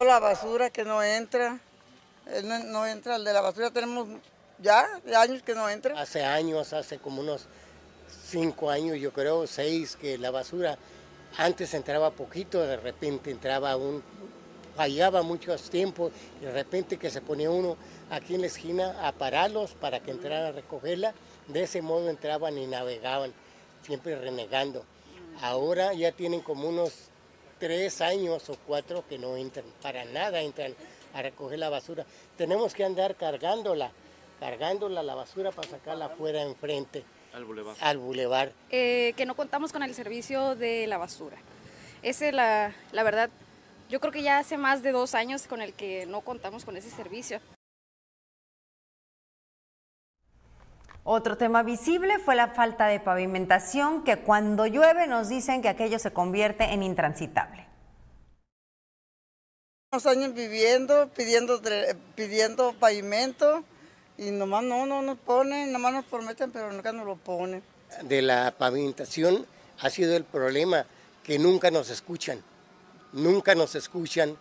La 0.00 0.20
basura 0.20 0.70
que 0.70 0.84
no 0.84 1.02
entra, 1.02 1.58
eh, 2.26 2.42
no, 2.44 2.58
no 2.64 2.86
entra, 2.86 3.16
el 3.16 3.24
de 3.24 3.32
la 3.32 3.40
basura 3.40 3.70
tenemos 3.70 4.06
ya 4.58 4.86
años 5.16 5.42
que 5.42 5.54
no 5.54 5.68
entra. 5.68 5.98
Hace 6.00 6.24
años, 6.24 6.72
hace 6.72 6.98
como 6.98 7.22
unos 7.22 7.48
cinco 8.08 8.70
años, 8.70 8.98
yo 8.98 9.12
creo, 9.12 9.46
seis, 9.46 9.96
que 9.96 10.18
la 10.18 10.30
basura 10.30 10.78
antes 11.36 11.74
entraba 11.74 12.10
poquito, 12.10 12.60
de 12.62 12.76
repente 12.76 13.30
entraba 13.30 13.76
un, 13.76 14.02
fallaba 14.76 15.22
muchos 15.22 15.70
tiempos, 15.70 16.12
de 16.40 16.50
repente 16.52 16.96
que 16.96 17.10
se 17.10 17.20
ponía 17.20 17.50
uno 17.50 17.76
aquí 18.10 18.34
en 18.34 18.42
la 18.42 18.46
esquina 18.46 19.06
a 19.06 19.12
pararlos 19.12 19.72
para 19.72 20.00
que 20.00 20.10
entraran 20.10 20.46
a 20.46 20.52
recogerla, 20.52 21.14
de 21.48 21.62
ese 21.62 21.82
modo 21.82 22.08
entraban 22.08 22.56
y 22.58 22.66
navegaban, 22.66 23.32
siempre 23.82 24.16
renegando. 24.16 24.84
Ahora 25.42 25.92
ya 25.94 26.12
tienen 26.12 26.40
como 26.40 26.68
unos 26.68 26.92
tres 27.58 28.00
años 28.00 28.48
o 28.50 28.56
cuatro 28.66 29.04
que 29.08 29.18
no 29.18 29.36
entran, 29.36 29.66
para 29.82 30.04
nada 30.04 30.40
entran 30.40 30.74
a 31.14 31.22
recoger 31.22 31.58
la 31.58 31.68
basura. 31.68 32.06
Tenemos 32.36 32.74
que 32.74 32.84
andar 32.84 33.16
cargándola, 33.16 33.90
cargándola 34.40 35.02
la 35.02 35.14
basura 35.14 35.50
para 35.52 35.68
sacarla 35.68 36.06
afuera 36.06 36.42
enfrente. 36.42 37.04
Al 37.38 37.44
bulevar. 37.44 37.76
Al 37.80 37.98
bulevar. 37.98 38.52
Eh, 38.70 39.14
que 39.16 39.24
no 39.24 39.36
contamos 39.36 39.72
con 39.72 39.84
el 39.84 39.94
servicio 39.94 40.56
de 40.56 40.88
la 40.88 40.98
basura. 40.98 41.36
Esa 42.02 42.26
es 42.26 42.34
la, 42.34 42.74
la 42.90 43.04
verdad. 43.04 43.30
Yo 43.88 44.00
creo 44.00 44.12
que 44.12 44.24
ya 44.24 44.38
hace 44.38 44.56
más 44.58 44.82
de 44.82 44.90
dos 44.90 45.14
años 45.14 45.46
con 45.46 45.62
el 45.62 45.72
que 45.72 46.04
no 46.06 46.22
contamos 46.22 46.64
con 46.64 46.76
ese 46.76 46.90
servicio. 46.90 47.40
Otro 51.04 51.38
tema 51.38 51.62
visible 51.62 52.18
fue 52.18 52.34
la 52.34 52.48
falta 52.48 52.88
de 52.88 52.98
pavimentación, 52.98 54.02
que 54.02 54.16
cuando 54.16 54.66
llueve 54.66 55.06
nos 55.06 55.28
dicen 55.28 55.62
que 55.62 55.68
aquello 55.68 56.00
se 56.00 56.12
convierte 56.12 56.64
en 56.64 56.82
intransitable. 56.82 57.68
Unos 59.92 60.06
años 60.06 60.34
viviendo, 60.34 61.08
pidiendo, 61.14 61.62
pidiendo 62.16 62.72
pavimento 62.80 63.62
y 64.18 64.32
nomás 64.32 64.64
no, 64.64 64.84
no 64.84 65.00
nos 65.00 65.16
ponen, 65.16 65.72
nomás 65.72 65.92
nos 65.92 66.04
prometen, 66.04 66.50
pero 66.50 66.72
nunca 66.72 66.92
nos 66.92 67.06
lo 67.06 67.16
ponen. 67.16 67.62
De 68.02 68.20
la 68.20 68.52
pavimentación 68.58 69.46
ha 69.78 69.90
sido 69.90 70.16
el 70.16 70.24
problema, 70.24 70.84
que 71.22 71.38
nunca 71.38 71.70
nos 71.70 71.88
escuchan, 71.88 72.42
nunca 73.12 73.54
nos 73.54 73.76
escuchan. 73.76 74.36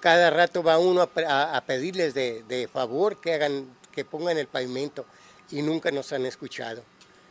Cada 0.00 0.30
rato 0.30 0.62
va 0.62 0.78
uno 0.78 1.02
a, 1.02 1.56
a 1.56 1.60
pedirles 1.62 2.14
de, 2.14 2.42
de 2.44 2.68
favor 2.68 3.20
que 3.20 3.34
hagan, 3.34 3.68
que 3.92 4.04
pongan 4.04 4.38
el 4.38 4.46
pavimento 4.46 5.04
y 5.50 5.60
nunca 5.60 5.90
nos 5.90 6.12
han 6.12 6.24
escuchado. 6.24 6.82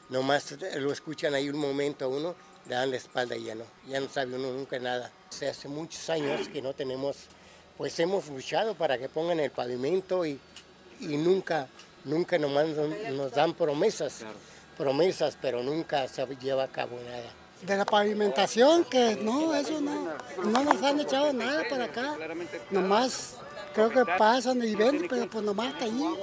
Nomás 0.10 0.56
lo 0.75 0.91
escuchan 0.91 1.34
ahí 1.34 1.49
un 1.49 1.58
momento 1.58 2.06
a 2.06 2.08
uno, 2.10 2.36
le 2.67 2.75
dan 2.75 2.91
la 2.91 2.97
espalda 2.97 3.36
y 3.36 3.45
ya 3.45 3.56
no, 3.56 3.63
ya 3.88 3.99
no 3.99 4.08
sabe 4.08 4.36
uno 4.36 4.51
nunca 4.51 4.77
nada. 4.77 5.12
hace 5.30 5.67
muchos 5.67 6.10
años 6.10 6.47
que 6.49 6.62
no 6.62 6.73
tenemos, 6.73 7.17
pues 7.75 7.99
hemos 7.99 8.27
luchado 8.27 8.75
para 8.75 8.97
que 8.97 9.10
pongan 9.10 9.39
el 9.39 9.51
pavimento 9.51 10.25
y, 10.25 10.39
y 10.99 11.17
nunca, 11.17 11.67
nunca 12.03 12.38
nomás 12.38 12.67
nos 13.12 13.31
dan 13.31 13.53
promesas, 13.53 14.21
promesas, 14.77 15.38
pero 15.41 15.63
nunca 15.63 16.07
se 16.07 16.25
lleva 16.38 16.63
a 16.63 16.67
cabo 16.67 16.97
nada. 17.05 17.31
De 17.62 17.75
la 17.75 17.86
pavimentación, 17.86 18.86
que 18.86 19.15
no, 19.15 19.55
eso 19.55 19.81
no, 19.81 20.10
no 20.43 20.63
nos 20.63 20.81
han 20.83 20.99
echado 20.99 21.33
nada 21.33 21.63
para 21.69 21.86
acá, 21.86 22.15
nomás 22.69 23.38
creo 23.73 23.89
que 23.89 24.12
pasan 24.17 24.63
y 24.63 24.75
ven, 24.75 25.05
pero 25.07 25.29
pues 25.29 25.43
nomás 25.43 25.73
está 25.73 25.86
ahí. 25.86 26.15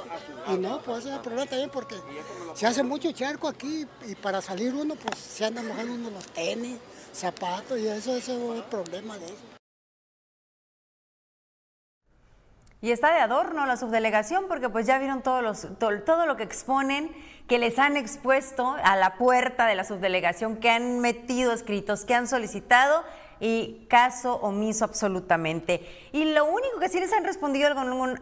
Y 0.49 0.57
no, 0.59 0.81
pues 0.83 0.99
ese 1.01 1.09
es 1.11 1.15
el 1.15 1.21
problema 1.21 1.47
también 1.47 1.71
porque 1.71 1.97
se 2.55 2.67
hace 2.67 2.83
mucho 2.83 3.13
charco 3.13 3.49
aquí 3.49 3.87
y 4.07 4.15
para 4.17 4.41
salir 4.41 4.75
uno, 4.75 4.97
pues 4.97 5.19
se 5.19 5.45
anda 5.45 5.63
mojando 5.63 5.95
uno 5.95 6.11
los 6.11 6.27
tenis, 6.27 6.79
zapatos 7.13 7.79
y 7.79 7.87
eso, 7.87 8.17
ese 8.17 8.37
es 8.37 8.57
el 8.57 8.65
problema 8.65 9.19
de 9.19 9.27
eso. 9.27 9.54
Y 12.85 12.93
está 12.93 13.15
de 13.15 13.21
adorno 13.21 13.65
la 13.65 13.79
subdelegación 13.79 14.45
porque 14.47 14.69
pues 14.69 14.87
ya 14.87 14.99
vieron 14.99 15.23
todo, 15.23 15.41
todo, 16.05 16.27
lo 16.27 16.37
que 16.37 16.43
exponen, 16.43 17.11
que 17.49 17.57
les 17.57 17.79
han 17.79 17.97
expuesto 17.97 18.77
a 18.85 18.95
la 18.95 19.17
puerta 19.17 19.65
de 19.65 19.75
la 19.75 19.85
subdelegación, 19.85 20.59
que 20.59 20.69
han 20.69 21.01
metido 21.01 21.55
escritos, 21.55 22.05
que 22.05 22.15
han 22.15 22.29
solicitado 22.29 23.03
y 23.45 23.85
caso 23.91 24.37
omiso 24.37 24.87
absolutamente. 24.87 25.87
Y 26.13 26.25
lo 26.25 26.47
único 26.47 26.81
que 26.81 26.89
sí 26.89 26.99
les 26.99 27.13
han 27.13 27.25
respondido 27.25 27.69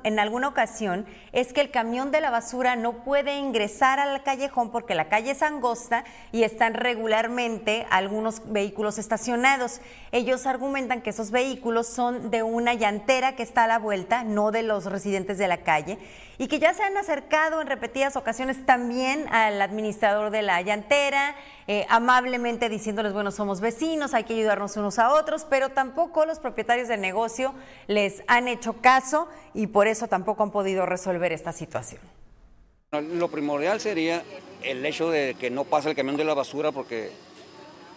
en 0.02 0.18
alguna 0.18 0.48
ocasión 0.48 1.06
es 1.30 1.52
que 1.52 1.61
el 1.61 1.70
camión 1.70 2.11
de 2.11 2.20
la 2.20 2.30
basura 2.30 2.74
no 2.74 3.04
puede 3.04 3.38
ingresar 3.38 4.00
al 4.00 4.24
callejón 4.24 4.72
porque 4.72 4.96
la 4.96 5.08
calle 5.08 5.30
es 5.30 5.42
angosta 5.42 6.02
y 6.32 6.42
están 6.42 6.74
regularmente 6.74 7.87
algunos 7.90 8.52
vehículos 8.52 8.98
estacionados. 8.98 9.80
Ellos 10.11 10.44
argumentan 10.44 11.02
que 11.02 11.11
esos 11.11 11.30
vehículos 11.30 11.87
son 11.87 12.32
de 12.32 12.42
una 12.42 12.74
llantera 12.74 13.37
que 13.37 13.44
está 13.44 13.62
a 13.62 13.68
la 13.68 13.78
vuelta, 13.78 14.24
no 14.24 14.50
de 14.50 14.64
los 14.64 14.87
residentes 14.87 15.38
de 15.38 15.46
la 15.46 15.58
calle, 15.58 15.98
y 16.38 16.48
que 16.48 16.58
ya 16.58 16.74
se 16.74 16.82
han 16.82 16.96
acercado 16.96 17.61
en 17.61 17.68
repetidas 17.68 18.16
ocasiones 18.16 18.66
también 18.66 19.32
al 19.32 19.62
administrador 19.62 20.32
de 20.32 20.42
la 20.42 20.61
llantera, 20.62 21.37
eh, 21.66 21.87
amablemente 21.88 22.68
diciéndoles, 22.68 23.12
bueno, 23.12 23.31
somos 23.31 23.61
vecinos, 23.61 24.14
hay 24.14 24.25
que 24.25 24.35
ayudarnos 24.35 24.77
unos 24.77 24.98
a 24.98 25.12
otros, 25.12 25.46
pero 25.48 25.70
tampoco 25.70 26.27
los 26.27 26.38
propietarios 26.38 26.88
del 26.88 27.01
negocio 27.01 27.55
les 27.87 28.22
han 28.27 28.48
hecho 28.48 28.75
caso 28.75 29.29
y 29.55 29.68
por 29.68 29.87
eso 29.87 30.09
tampoco 30.09 30.42
han 30.42 30.51
podido 30.51 30.87
resolver 30.87 31.33
esta 31.33 31.53
situación. 31.53 32.01
Lo 32.92 33.29
primordial 33.29 33.81
sería 33.81 34.22
el 34.62 34.85
hecho 34.85 35.11
de 35.11 35.35
que 35.38 35.51
no 35.51 35.64
pase 35.64 35.88
el 35.88 35.96
camión 35.96 36.16
de 36.16 36.25
la 36.25 36.35
basura 36.35 36.72
porque 36.72 37.11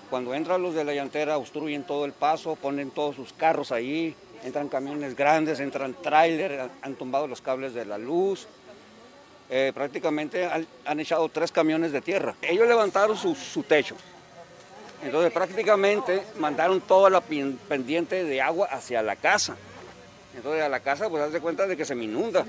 cuando 0.09 0.33
entran 0.33 0.61
los 0.61 0.73
de 0.73 0.83
la 0.83 0.93
llantera 0.93 1.37
obstruyen 1.37 1.83
todo 1.83 2.05
el 2.05 2.13
paso, 2.13 2.55
ponen 2.55 2.91
todos 2.91 3.15
sus 3.15 3.33
carros 3.33 3.71
ahí, 3.71 4.15
entran 4.43 4.69
camiones 4.69 5.15
grandes, 5.15 5.59
entran 5.59 5.95
tráiler, 6.01 6.69
han 6.81 6.95
tumbado 6.95 7.27
los 7.27 7.41
cables 7.41 7.73
de 7.73 7.85
la 7.85 7.97
luz. 7.97 8.47
Eh, 9.49 9.71
prácticamente 9.75 10.49
han, 10.85 10.99
echado 10.99 11.29
tres 11.29 11.51
camiones 11.51 11.91
de 11.91 12.01
tierra. 12.01 12.35
Ellos 12.41 12.67
levantaron 12.67 13.15
su, 13.15 13.63
techo. 13.63 13.95
Entonces 15.03 15.31
prácticamente 15.31 16.23
mandaron 16.39 16.81
toda 16.81 17.09
la 17.09 17.21
pendiente 17.21 18.23
de 18.23 18.41
agua 18.41 18.67
hacia 18.71 19.03
la 19.03 19.15
casa. 19.15 19.55
Entonces 20.35 20.63
a 20.63 20.69
la 20.69 20.79
casa 20.79 21.09
pues 21.09 21.21
hace 21.21 21.39
cuenta 21.39 21.67
de 21.67 21.77
que 21.77 21.85
se 21.85 21.93
me 21.93 22.05
inunda. 22.05 22.43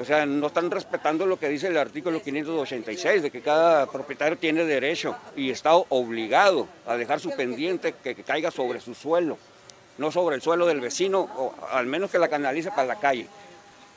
O 0.00 0.04
sea, 0.04 0.24
no 0.26 0.46
están 0.46 0.70
respetando 0.70 1.26
lo 1.26 1.38
que 1.38 1.48
dice 1.48 1.68
el 1.68 1.76
artículo 1.76 2.20
586, 2.20 3.22
de 3.22 3.30
que 3.30 3.42
cada 3.42 3.86
propietario 3.86 4.38
tiene 4.38 4.64
derecho 4.64 5.14
y 5.36 5.50
está 5.50 5.74
obligado 5.74 6.66
a 6.86 6.96
dejar 6.96 7.20
su 7.20 7.30
pendiente 7.30 7.94
que, 8.02 8.14
que 8.14 8.24
caiga 8.24 8.50
sobre 8.50 8.80
su 8.80 8.94
suelo, 8.94 9.36
no 9.98 10.10
sobre 10.10 10.36
el 10.36 10.42
suelo 10.42 10.66
del 10.66 10.80
vecino, 10.80 11.20
o 11.36 11.54
al 11.70 11.86
menos 11.86 12.10
que 12.10 12.18
la 12.18 12.28
canalice 12.28 12.70
para 12.70 12.86
la 12.86 13.00
calle 13.00 13.28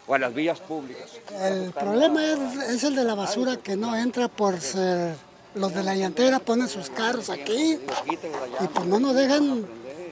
o 0.07 0.13
a 0.13 0.19
las 0.19 0.33
vías 0.33 0.59
públicas. 0.59 1.11
El 1.41 1.71
problema 1.71 2.23
es, 2.23 2.69
es 2.69 2.83
el 2.83 2.95
de 2.95 3.03
la 3.03 3.15
basura 3.15 3.57
que 3.57 3.75
no 3.75 3.95
entra 3.95 4.27
por 4.27 4.59
ser... 4.59 5.15
Los 5.55 5.73
de 5.73 5.83
la 5.83 5.95
llantera 5.95 6.39
ponen 6.39 6.67
sus 6.67 6.89
carros 6.89 7.29
aquí 7.29 7.79
y 8.59 8.67
pues 8.67 8.85
no 8.87 8.99
nos 8.99 9.15
dejan 9.15 9.65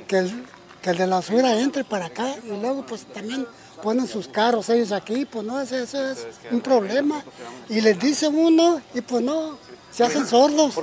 que 0.07 0.19
el, 0.19 0.45
que 0.81 0.91
el 0.91 0.97
de 0.97 1.05
la 1.05 1.17
basura 1.17 1.59
entre 1.59 1.83
para 1.83 2.05
acá 2.05 2.33
y 2.45 2.47
luego 2.47 2.85
pues 2.85 3.05
también 3.07 3.45
ponen 3.81 4.07
sus 4.07 4.29
carros 4.29 4.69
ellos 4.69 4.93
aquí, 4.93 5.25
pues 5.25 5.45
no, 5.45 5.59
ese, 5.59 5.83
ese 5.83 6.13
es 6.13 6.27
un 6.49 6.61
problema. 6.61 7.21
Y 7.67 7.81
les 7.81 7.99
dice 7.99 8.29
uno 8.29 8.81
y 8.93 9.01
pues 9.01 9.21
no, 9.21 9.57
se 9.91 10.05
hacen 10.05 10.25
sordos. 10.25 10.79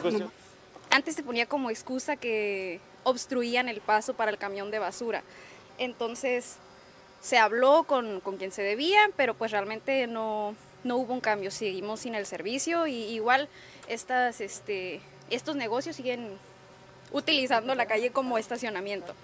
Antes 0.90 1.14
se 1.14 1.22
ponía 1.22 1.46
como 1.46 1.70
excusa 1.70 2.16
que 2.16 2.80
obstruían 3.04 3.66
el 3.70 3.80
paso 3.80 4.12
para 4.12 4.30
el 4.30 4.36
camión 4.36 4.70
de 4.70 4.78
basura. 4.78 5.22
Entonces 5.78 6.56
se 7.20 7.38
habló 7.38 7.84
con, 7.84 8.20
con 8.20 8.36
quien 8.36 8.52
se 8.52 8.62
debía, 8.62 9.10
pero 9.16 9.34
pues 9.34 9.50
realmente 9.50 10.06
no, 10.06 10.54
no 10.84 10.96
hubo 10.96 11.12
un 11.12 11.20
cambio. 11.20 11.50
Seguimos 11.50 12.00
sin 12.00 12.14
el 12.14 12.26
servicio 12.26 12.86
y 12.86 12.94
igual 12.94 13.48
estas, 13.88 14.40
este, 14.40 15.00
estos 15.30 15.56
negocios 15.56 15.96
siguen 15.96 16.38
utilizando 17.12 17.74
la 17.74 17.86
calle 17.86 18.10
como 18.10 18.38
estacionamiento. 18.38 19.14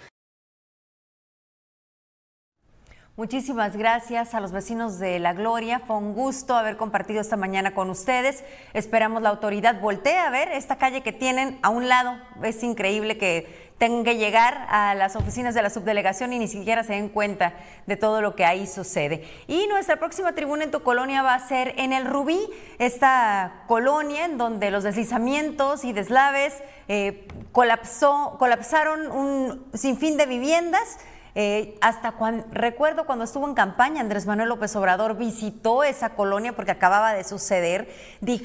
Muchísimas 3.16 3.74
gracias 3.78 4.34
a 4.34 4.40
los 4.40 4.52
vecinos 4.52 4.98
de 4.98 5.18
La 5.18 5.32
Gloria. 5.32 5.78
Fue 5.78 5.96
un 5.96 6.12
gusto 6.12 6.54
haber 6.54 6.76
compartido 6.76 7.22
esta 7.22 7.38
mañana 7.38 7.72
con 7.72 7.88
ustedes. 7.88 8.44
Esperamos 8.74 9.22
la 9.22 9.30
autoridad 9.30 9.80
voltee 9.80 10.18
a 10.18 10.28
ver 10.28 10.48
esta 10.48 10.76
calle 10.76 11.02
que 11.02 11.14
tienen 11.14 11.58
a 11.62 11.70
un 11.70 11.88
lado. 11.88 12.18
Es 12.42 12.62
increíble 12.62 13.16
que 13.16 13.65
tengan 13.78 14.04
que 14.04 14.16
llegar 14.16 14.66
a 14.70 14.94
las 14.94 15.16
oficinas 15.16 15.54
de 15.54 15.62
la 15.62 15.70
subdelegación 15.70 16.32
y 16.32 16.38
ni 16.38 16.48
siquiera 16.48 16.82
se 16.82 16.94
den 16.94 17.10
cuenta 17.10 17.54
de 17.86 17.96
todo 17.96 18.22
lo 18.22 18.34
que 18.34 18.44
ahí 18.44 18.66
sucede. 18.66 19.28
Y 19.46 19.66
nuestra 19.66 19.96
próxima 19.96 20.32
tribuna 20.32 20.64
en 20.64 20.70
tu 20.70 20.82
colonia 20.82 21.22
va 21.22 21.34
a 21.34 21.46
ser 21.46 21.74
en 21.76 21.92
el 21.92 22.06
Rubí, 22.06 22.40
esta 22.78 23.64
colonia 23.66 24.24
en 24.24 24.38
donde 24.38 24.70
los 24.70 24.84
deslizamientos 24.84 25.84
y 25.84 25.92
deslaves 25.92 26.54
eh, 26.88 27.28
colapsó, 27.52 28.36
colapsaron 28.38 29.10
un 29.10 29.66
sinfín 29.74 30.16
de 30.16 30.26
viviendas. 30.26 30.98
Eh, 31.38 31.76
hasta 31.82 32.12
cuando, 32.12 32.46
recuerdo 32.50 33.04
cuando 33.04 33.26
estuvo 33.26 33.46
en 33.46 33.52
campaña, 33.52 34.00
Andrés 34.00 34.24
Manuel 34.24 34.48
López 34.48 34.74
Obrador 34.74 35.18
visitó 35.18 35.84
esa 35.84 36.14
colonia 36.14 36.56
porque 36.56 36.70
acababa 36.70 37.12
de 37.12 37.24
suceder, 37.24 37.92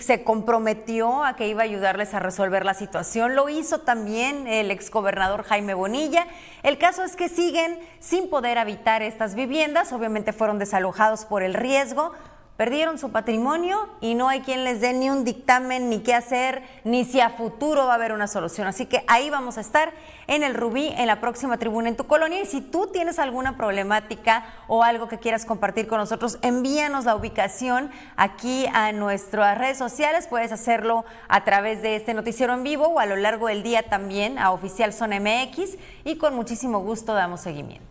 se 0.01 0.25
comprometió 0.25 1.23
a 1.23 1.37
que 1.37 1.47
iba 1.47 1.61
a 1.61 1.63
ayudarles 1.63 2.13
a 2.13 2.19
resolver 2.19 2.65
la 2.65 2.73
situación, 2.73 3.33
lo 3.33 3.47
hizo 3.47 3.79
también 3.79 4.45
el 4.45 4.71
exgobernador 4.71 5.43
Jaime 5.43 5.73
Bonilla. 5.73 6.27
El 6.63 6.77
caso 6.77 7.05
es 7.05 7.15
que 7.15 7.29
siguen 7.29 7.79
sin 8.01 8.29
poder 8.29 8.57
habitar 8.57 9.01
estas 9.01 9.35
viviendas, 9.35 9.93
obviamente 9.93 10.33
fueron 10.33 10.59
desalojados 10.59 11.23
por 11.23 11.43
el 11.43 11.53
riesgo, 11.53 12.11
perdieron 12.61 12.99
su 12.99 13.11
patrimonio 13.11 13.89
y 14.01 14.13
no 14.13 14.29
hay 14.29 14.41
quien 14.41 14.63
les 14.63 14.81
dé 14.81 14.93
ni 14.93 15.09
un 15.09 15.23
dictamen, 15.23 15.89
ni 15.89 16.01
qué 16.03 16.13
hacer, 16.13 16.61
ni 16.83 17.05
si 17.05 17.19
a 17.19 17.31
futuro 17.31 17.87
va 17.87 17.93
a 17.93 17.95
haber 17.95 18.11
una 18.11 18.27
solución. 18.27 18.67
Así 18.67 18.85
que 18.85 19.03
ahí 19.07 19.31
vamos 19.31 19.57
a 19.57 19.61
estar 19.61 19.91
en 20.27 20.43
el 20.43 20.53
Rubí, 20.53 20.93
en 20.95 21.07
la 21.07 21.19
próxima 21.19 21.57
tribuna 21.57 21.89
en 21.89 21.95
tu 21.95 22.05
colonia. 22.05 22.39
Y 22.39 22.45
si 22.45 22.61
tú 22.61 22.85
tienes 22.85 23.17
alguna 23.17 23.57
problemática 23.57 24.45
o 24.67 24.83
algo 24.83 25.07
que 25.07 25.17
quieras 25.17 25.43
compartir 25.43 25.87
con 25.87 25.97
nosotros, 25.97 26.37
envíanos 26.43 27.05
la 27.05 27.15
ubicación 27.15 27.89
aquí 28.15 28.67
a 28.75 28.91
nuestras 28.91 29.57
redes 29.57 29.79
sociales. 29.79 30.27
Puedes 30.27 30.51
hacerlo 30.51 31.03
a 31.29 31.43
través 31.43 31.81
de 31.81 31.95
este 31.95 32.13
noticiero 32.13 32.53
en 32.53 32.61
vivo 32.61 32.89
o 32.89 32.99
a 32.99 33.07
lo 33.07 33.15
largo 33.15 33.47
del 33.47 33.63
día 33.63 33.89
también 33.89 34.37
a 34.37 34.51
Oficial 34.51 34.93
Zona 34.93 35.19
MX 35.19 35.79
y 36.03 36.17
con 36.19 36.35
muchísimo 36.35 36.81
gusto 36.81 37.15
damos 37.15 37.41
seguimiento. 37.41 37.90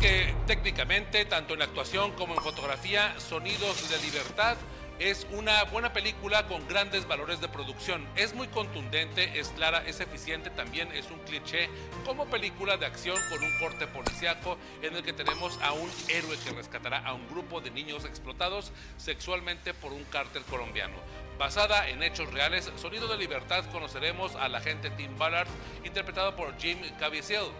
Que 0.00 0.34
técnicamente, 0.46 1.24
tanto 1.24 1.54
en 1.54 1.62
actuación 1.62 2.12
como 2.12 2.34
en 2.34 2.40
fotografía, 2.40 3.18
Sonidos 3.18 3.88
de 3.88 3.98
Libertad 3.98 4.56
es 4.98 5.26
una 5.32 5.64
buena 5.64 5.92
película 5.92 6.46
con 6.46 6.66
grandes 6.68 7.08
valores 7.08 7.40
de 7.40 7.48
producción. 7.48 8.06
Es 8.14 8.34
muy 8.34 8.46
contundente, 8.48 9.38
es 9.38 9.48
clara, 9.48 9.82
es 9.86 10.00
eficiente, 10.00 10.50
también 10.50 10.92
es 10.92 11.10
un 11.10 11.18
cliché 11.20 11.68
como 12.04 12.26
película 12.26 12.76
de 12.76 12.86
acción 12.86 13.16
con 13.30 13.42
un 13.42 13.58
corte 13.58 13.86
policiaco 13.86 14.58
en 14.82 14.94
el 14.96 15.02
que 15.02 15.12
tenemos 15.12 15.58
a 15.62 15.72
un 15.72 15.90
héroe 16.08 16.36
que 16.44 16.52
rescatará 16.52 16.98
a 16.98 17.14
un 17.14 17.26
grupo 17.28 17.60
de 17.60 17.70
niños 17.70 18.04
explotados 18.04 18.70
sexualmente 18.96 19.74
por 19.74 19.92
un 19.92 20.04
cártel 20.04 20.42
colombiano. 20.44 20.96
Basada 21.38 21.88
en 21.88 22.02
hechos 22.02 22.32
reales, 22.32 22.70
Sonido 22.76 23.08
de 23.08 23.18
Libertad 23.18 23.64
conoceremos 23.72 24.36
al 24.36 24.54
agente 24.54 24.90
Tim 24.90 25.16
Ballard, 25.18 25.48
interpretado 25.84 26.36
por 26.36 26.56
Jim 26.58 26.78
Caviezel 26.98 27.50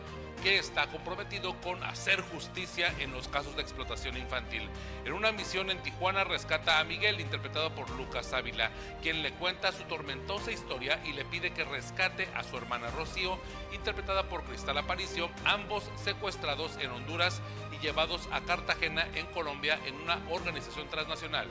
que 0.42 0.58
está 0.58 0.86
comprometido 0.88 1.54
con 1.60 1.82
hacer 1.84 2.20
justicia 2.20 2.92
en 2.98 3.12
los 3.12 3.28
casos 3.28 3.56
de 3.56 3.62
explotación 3.62 4.16
infantil. 4.16 4.68
En 5.04 5.12
una 5.12 5.32
misión 5.32 5.70
en 5.70 5.82
Tijuana 5.82 6.24
rescata 6.24 6.78
a 6.78 6.84
Miguel, 6.84 7.20
interpretado 7.20 7.74
por 7.74 7.88
Lucas 7.90 8.32
Ávila, 8.32 8.70
quien 9.02 9.22
le 9.22 9.32
cuenta 9.32 9.72
su 9.72 9.84
tormentosa 9.84 10.52
historia 10.52 11.00
y 11.04 11.12
le 11.12 11.24
pide 11.24 11.52
que 11.52 11.64
rescate 11.64 12.28
a 12.34 12.42
su 12.42 12.56
hermana 12.56 12.90
Rocío, 12.90 13.38
interpretada 13.72 14.28
por 14.28 14.44
Cristal 14.44 14.78
Aparicio, 14.78 15.30
ambos 15.44 15.84
secuestrados 16.02 16.76
en 16.78 16.90
Honduras 16.90 17.40
y 17.72 17.82
llevados 17.84 18.28
a 18.32 18.40
Cartagena 18.40 19.06
en 19.14 19.26
Colombia 19.26 19.78
en 19.86 19.94
una 19.96 20.18
organización 20.30 20.88
transnacional. 20.88 21.48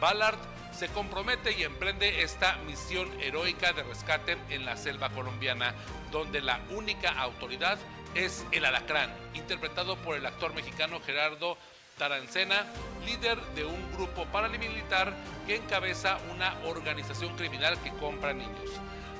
Ballard 0.00 0.38
se 0.72 0.88
compromete 0.88 1.52
y 1.52 1.62
emprende 1.62 2.22
esta 2.22 2.56
misión 2.66 3.08
heroica 3.20 3.72
de 3.72 3.84
rescate 3.84 4.36
en 4.50 4.64
la 4.64 4.76
selva 4.76 5.10
colombiana, 5.10 5.74
donde 6.10 6.40
la 6.40 6.60
única 6.70 7.10
autoridad 7.10 7.78
es 8.14 8.44
El 8.52 8.64
Alacrán, 8.64 9.12
interpretado 9.34 9.96
por 9.96 10.16
el 10.16 10.26
actor 10.26 10.54
mexicano 10.54 11.00
Gerardo 11.00 11.56
Tarancena, 11.98 12.66
líder 13.06 13.40
de 13.54 13.64
un 13.64 13.92
grupo 13.92 14.26
paramilitar 14.26 15.14
que 15.46 15.56
encabeza 15.56 16.18
una 16.32 16.54
organización 16.66 17.36
criminal 17.36 17.78
que 17.82 17.92
compra 17.92 18.32
niños. 18.32 18.70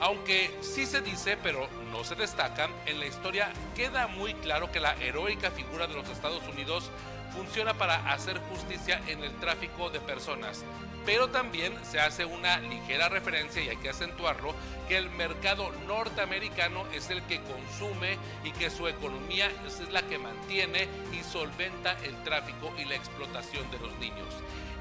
Aunque 0.01 0.51
sí 0.61 0.87
se 0.87 1.01
dice, 1.01 1.37
pero 1.41 1.69
no 1.93 2.03
se 2.03 2.17
destaca, 2.17 2.69
en 2.87 2.99
la 2.99 3.07
historia 3.07 3.53
queda 3.77 4.09
muy 4.09 4.35
claro 4.35 4.73
que 4.73 4.81
la 4.81 4.95
heroica 4.97 5.51
figura 5.51 5.87
de 5.87 5.95
los 5.95 6.09
Estados 6.09 6.43
Unidos 6.49 6.91
funciona 7.35 7.75
para 7.75 8.13
hacer 8.13 8.39
justicia 8.51 9.01
en 9.07 9.23
el 9.23 9.33
tráfico 9.41 9.91
de 9.91 10.01
personas. 10.01 10.65
Pero 11.05 11.29
también 11.29 11.75
se 11.85 12.01
hace 12.01 12.25
una 12.25 12.59
ligera 12.61 13.09
referencia, 13.11 13.63
y 13.63 13.69
hay 13.69 13.77
que 13.77 13.91
acentuarlo, 13.91 14.55
que 14.89 14.97
el 14.97 15.11
mercado 15.11 15.71
norteamericano 15.87 16.87
es 16.95 17.11
el 17.11 17.23
que 17.25 17.43
consume 17.43 18.17
y 18.43 18.53
que 18.53 18.71
su 18.71 18.89
economía 18.89 19.51
es 19.67 19.81
la 19.91 20.03
que 20.03 20.19
mantiene 20.19 20.89
y 21.13 21.23
solventa 21.23 21.93
el 22.05 22.15
tráfico 22.23 22.73
y 22.79 22.85
la 22.87 22.95
explotación 22.95 23.71
de 23.71 23.79
los 23.81 23.93
niños. 23.99 24.29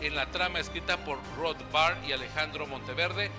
En 0.02 0.16
la 0.16 0.28
trama 0.28 0.60
escrita 0.60 0.98
por 0.98 1.18
Rod 1.38 1.58
Barr 1.72 1.98
y 2.08 2.14
Alejandro 2.14 2.68
Monteverde, 2.68 3.30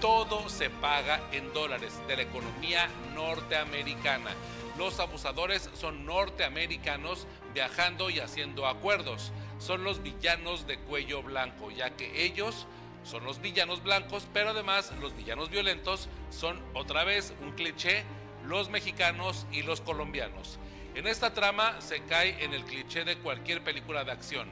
todo 0.00 0.48
se 0.48 0.70
paga 0.70 1.20
en 1.32 1.52
dólares 1.52 1.92
de 2.08 2.16
la 2.16 2.22
economía 2.22 2.88
norteamericana. 3.14 4.30
Los 4.78 4.98
abusadores 4.98 5.68
son 5.74 6.06
norteamericanos 6.06 7.26
viajando 7.52 8.10
y 8.10 8.20
haciendo 8.20 8.66
acuerdos. 8.66 9.32
Son 9.58 9.84
los 9.84 10.02
villanos 10.02 10.66
de 10.66 10.78
cuello 10.78 11.22
blanco, 11.22 11.70
ya 11.70 11.90
que 11.90 12.24
ellos 12.24 12.66
son 13.04 13.24
los 13.24 13.40
villanos 13.40 13.82
blancos, 13.82 14.26
pero 14.32 14.50
además 14.50 14.92
los 15.00 15.16
villanos 15.16 15.50
violentos 15.50 16.08
son 16.30 16.60
otra 16.74 17.04
vez 17.04 17.34
un 17.40 17.52
cliché, 17.52 18.04
los 18.44 18.68
mexicanos 18.70 19.46
y 19.52 19.62
los 19.62 19.80
colombianos. 19.80 20.58
En 20.94 21.06
esta 21.06 21.32
trama 21.32 21.80
se 21.80 22.02
cae 22.04 22.42
en 22.44 22.52
el 22.52 22.64
cliché 22.64 23.04
de 23.04 23.16
cualquier 23.18 23.62
película 23.62 24.04
de 24.04 24.12
acción. 24.12 24.48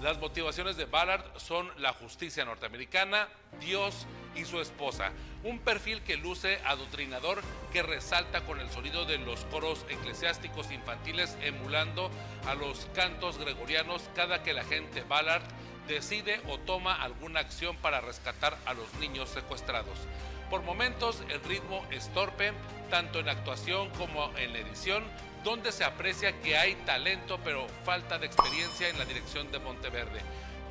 Las 0.00 0.18
motivaciones 0.18 0.76
de 0.76 0.84
Ballard 0.84 1.24
son 1.38 1.70
la 1.78 1.92
justicia 1.92 2.44
norteamericana, 2.44 3.28
Dios 3.60 4.06
y 4.34 4.44
su 4.44 4.60
esposa. 4.60 5.12
Un 5.44 5.58
perfil 5.58 6.02
que 6.02 6.16
luce 6.16 6.60
adoctrinador 6.64 7.42
que 7.72 7.82
resalta 7.82 8.42
con 8.42 8.60
el 8.60 8.70
sonido 8.70 9.04
de 9.04 9.18
los 9.18 9.44
coros 9.46 9.84
eclesiásticos 9.88 10.70
infantiles 10.70 11.36
emulando 11.42 12.10
a 12.46 12.54
los 12.54 12.86
cantos 12.94 13.38
gregorianos 13.38 14.02
cada 14.14 14.42
que 14.42 14.52
la 14.52 14.64
gente 14.64 15.02
Ballard 15.02 15.42
decide 15.86 16.40
o 16.48 16.58
toma 16.58 16.94
alguna 16.94 17.40
acción 17.40 17.76
para 17.76 18.00
rescatar 18.00 18.56
a 18.66 18.74
los 18.74 18.92
niños 18.94 19.28
secuestrados. 19.30 19.98
Por 20.50 20.62
momentos 20.62 21.22
el 21.28 21.42
ritmo 21.44 21.84
es 21.90 22.12
torpe, 22.12 22.52
tanto 22.90 23.20
en 23.20 23.28
actuación 23.28 23.90
como 23.90 24.36
en 24.38 24.52
la 24.52 24.60
edición, 24.60 25.04
donde 25.44 25.72
se 25.72 25.84
aprecia 25.84 26.40
que 26.40 26.56
hay 26.56 26.74
talento 26.86 27.38
pero 27.44 27.66
falta 27.84 28.18
de 28.18 28.26
experiencia 28.26 28.88
en 28.88 28.98
la 28.98 29.04
dirección 29.04 29.50
de 29.52 29.58
Monteverde 29.58 30.20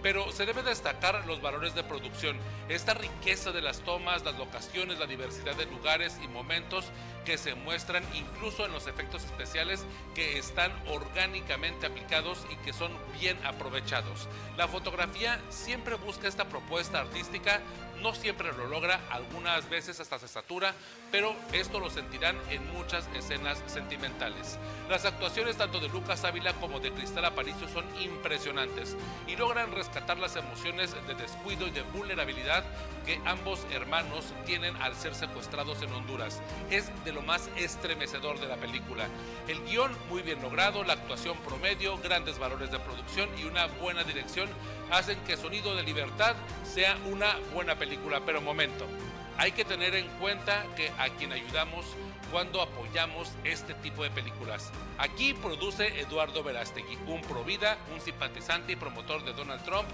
pero 0.02 0.32
se 0.32 0.46
debe 0.46 0.64
destacar 0.64 1.26
los 1.26 1.42
valores 1.42 1.76
de 1.76 1.84
producción, 1.84 2.38
esta 2.70 2.94
riqueza 2.94 3.52
de 3.52 3.62
las 3.62 3.80
tomas, 3.82 4.24
las 4.24 4.38
locaciones, 4.38 5.00
la 5.00 5.06
diversidad 5.06 5.56
de 5.56 5.66
lugares 5.66 6.18
y 6.24 6.28
momentos 6.28 6.86
que 7.26 7.38
se 7.38 7.56
muestran 7.56 8.04
incluso 8.14 8.66
en 8.66 8.72
los 8.72 8.88
efectos 8.88 9.24
especiales 9.26 9.86
que 10.16 10.38
están 10.38 10.72
orgánicamente 10.88 11.86
aplicados 11.86 12.46
y 12.50 12.56
que 12.58 12.74
son 12.74 12.92
bien 13.20 13.38
aprovechados. 13.46 14.28
La 14.56 14.68
fotografía 14.68 15.42
siempre 15.50 15.96
busca 15.96 16.28
esta 16.28 16.46
propuesta 16.46 17.00
artística 17.00 17.62
no 18.02 18.14
siempre 18.14 18.52
lo 18.54 18.68
logra, 18.68 19.02
algunas 19.10 19.70
veces 19.70 20.00
hasta 20.00 20.20
se 20.20 20.28
satura, 20.28 20.74
pero 21.12 21.36
esto 21.54 21.80
lo 21.80 21.90
sentirán 21.90 22.38
en 22.50 22.66
muchas 22.74 23.08
escenas 23.16 23.62
sentimentales. 23.68 24.58
Las 24.90 25.06
actuaciones 25.06 25.58
tanto 25.58 25.80
de 25.80 25.90
Lucas 25.90 26.24
Ávila 26.24 26.54
como 26.54 26.80
de 26.80 26.92
Cristal 26.92 27.26
Aparicio 27.26 27.68
son 27.68 27.86
impresionantes 28.02 28.96
y 29.28 29.36
logran 29.36 29.72
rescatar 29.72 30.18
las 30.18 30.36
emociones 30.36 30.96
de 31.08 31.16
descuido 31.16 31.68
y 31.68 31.72
de 31.72 31.82
vulnerabilidad 31.82 32.64
que 33.06 33.22
ambos 33.26 33.66
hermanos 33.72 34.34
tienen 34.46 34.76
al 34.78 34.96
ser 34.96 35.16
secuestrados 35.16 35.82
en 35.82 35.94
Honduras. 35.94 36.42
Es 36.70 36.92
de 37.06 37.14
lo 37.14 37.22
más 37.22 37.50
estremecedor 37.56 38.40
de 38.40 38.48
la 38.48 38.58
película. 38.58 39.08
El 39.48 39.64
guion 39.64 39.96
muy 40.10 40.22
bien 40.22 40.42
logrado, 40.42 40.84
la 40.84 40.94
actuación 40.94 41.38
promedio, 41.38 41.98
grandes 42.00 42.38
valores 42.38 42.70
de 42.72 42.80
producción 42.80 43.30
y 43.40 43.46
una 43.46 43.68
buena 43.68 44.04
dirección 44.04 44.50
hacen 44.92 45.18
que 45.26 45.38
Sonido 45.38 45.76
de 45.76 45.84
Libertad 45.84 46.36
sea 46.64 46.98
una 47.10 47.36
buena 47.54 47.76
película. 47.76 47.87
Pero 48.26 48.42
momento, 48.42 48.86
hay 49.38 49.52
que 49.52 49.64
tener 49.64 49.96
en 49.96 50.08
cuenta 50.20 50.66
que 50.76 50.90
a 50.98 51.10
quien 51.10 51.32
ayudamos 51.32 51.86
cuando 52.32 52.62
apoyamos 52.62 53.32
este 53.44 53.74
tipo 53.76 54.04
de 54.04 54.10
películas. 54.10 54.72
Aquí 54.98 55.34
produce 55.34 56.00
Eduardo 56.00 56.44
Verástegui, 56.44 56.98
un 57.08 57.22
provida, 57.22 57.78
un 57.94 58.02
simpatizante 58.02 58.74
y 58.74 58.76
promotor 58.76 59.24
de 59.24 59.34
Donald 59.34 59.64
Trump, 59.64 59.88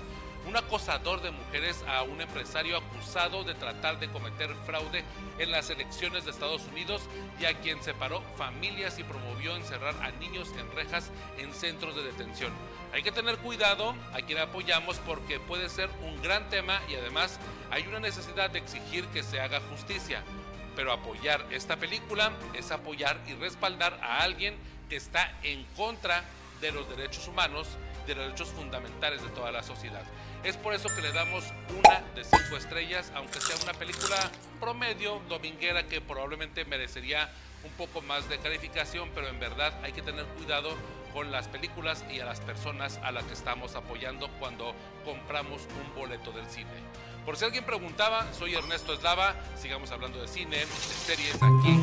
un 0.47 0.58
acosador 0.58 1.21
de 1.21 1.32
mujeres 1.32 1.84
a 1.88 2.03
un 2.03 2.21
empresario 2.21 2.77
acusado 2.77 3.43
de 3.43 3.53
tratar 3.53 3.99
de 3.99 4.10
cometer 4.10 4.53
fraude 4.65 5.03
en 5.39 5.51
las 5.51 5.69
elecciones 5.69 6.25
de 6.25 6.32
Estados 6.32 6.63
Unidos 6.71 7.01
y 7.39 7.45
a 7.45 7.60
quien 7.60 7.82
separó 7.82 8.21
familias 8.38 8.99
y 8.99 9.03
promovió 9.03 9.56
encerrar 9.56 9.95
a 10.01 10.12
niños 10.12 10.49
en 10.60 10.71
rejas 10.75 11.12
en 11.38 11.53
centros 11.53 11.95
de 11.95 12.03
detención. 12.03 12.51
Hay 12.93 13.03
que 13.03 13.12
tener 13.12 13.38
cuidado 13.38 13.95
a 14.13 14.21
quien 14.21 14.38
apoyamos 14.38 14.97
porque 14.99 15.39
puede 15.39 15.69
ser 15.69 15.89
un 16.03 16.21
gran 16.21 16.49
tema 16.49 16.79
y 16.89 16.95
además 16.95 17.39
hay 17.71 17.88
una 17.88 17.99
necesidad 17.99 18.49
de 18.51 18.60
exigir 18.60 19.06
que 19.08 19.23
se 19.23 19.39
haga 19.39 19.62
justicia. 19.71 20.23
Pero 20.75 20.91
apoyar 20.91 21.45
esta 21.51 21.77
película 21.77 22.32
es 22.53 22.71
apoyar 22.71 23.19
y 23.27 23.34
respaldar 23.34 23.99
a 24.01 24.21
alguien 24.21 24.56
que 24.89 24.95
está 24.95 25.32
en 25.43 25.63
contra 25.75 26.23
de 26.62 26.71
los 26.71 26.88
derechos 26.89 27.27
humanos, 27.27 27.67
de 28.06 28.15
los 28.15 28.25
derechos 28.25 28.49
fundamentales 28.49 29.21
de 29.21 29.29
toda 29.29 29.51
la 29.51 29.63
sociedad. 29.63 30.03
Es 30.43 30.58
por 30.58 30.73
eso 30.73 30.89
que 30.93 31.01
le 31.01 31.13
damos 31.13 31.45
una 31.69 32.01
de 32.15 32.23
cinco 32.23 32.58
estrellas, 32.58 33.12
aunque 33.15 33.39
sea 33.39 33.56
una 33.63 33.73
película 33.73 34.17
promedio, 34.60 35.21
dominguera, 35.29 35.88
que 35.88 36.01
probablemente 36.01 36.65
merecería 36.65 37.32
un 37.63 37.71
poco 37.71 38.01
más 38.01 38.27
de 38.27 38.38
calificación, 38.39 39.10
pero 39.15 39.29
en 39.29 39.39
verdad 39.39 39.73
hay 39.84 39.93
que 39.93 40.01
tener 40.01 40.25
cuidado 40.25 40.75
con 41.13 41.32
las 41.32 41.47
películas 41.47 42.03
y 42.12 42.19
a 42.19 42.25
las 42.25 42.41
personas 42.41 42.99
a 43.03 43.12
las 43.12 43.23
que 43.23 43.34
estamos 43.34 43.75
apoyando 43.75 44.27
cuando 44.39 44.75
compramos 45.06 45.62
un 45.82 45.95
boleto 45.95 46.32
del 46.32 46.47
cine. 46.49 46.71
Por 47.25 47.38
si 47.38 47.45
alguien 47.45 47.63
preguntaba, 47.63 48.27
soy 48.34 48.53
Ernesto 48.53 48.93
Eslava, 48.93 49.36
sigamos 49.56 49.91
hablando 49.91 50.19
de 50.19 50.27
cine, 50.27 50.58
de 50.58 50.65
series 50.65 51.36
aquí 51.36 51.69
en 51.69 51.82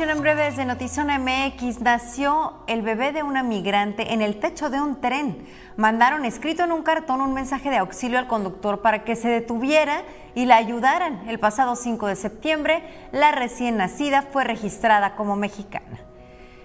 En 0.00 0.20
breve 0.20 0.52
de 0.52 0.64
Notizona 0.64 1.18
MX 1.18 1.80
nació 1.80 2.52
el 2.68 2.82
bebé 2.82 3.10
de 3.10 3.24
una 3.24 3.42
migrante 3.42 4.12
en 4.12 4.22
el 4.22 4.38
techo 4.38 4.70
de 4.70 4.80
un 4.80 5.00
tren. 5.00 5.44
Mandaron 5.76 6.24
escrito 6.24 6.62
en 6.62 6.70
un 6.70 6.84
cartón 6.84 7.20
un 7.20 7.34
mensaje 7.34 7.68
de 7.68 7.78
auxilio 7.78 8.20
al 8.20 8.28
conductor 8.28 8.80
para 8.80 9.02
que 9.02 9.16
se 9.16 9.28
detuviera 9.28 10.04
y 10.36 10.46
la 10.46 10.56
ayudaran. 10.56 11.28
El 11.28 11.40
pasado 11.40 11.74
5 11.74 12.06
de 12.06 12.14
septiembre, 12.14 12.84
la 13.10 13.32
recién 13.32 13.76
nacida 13.76 14.22
fue 14.22 14.44
registrada 14.44 15.16
como 15.16 15.34
mexicana. 15.34 16.07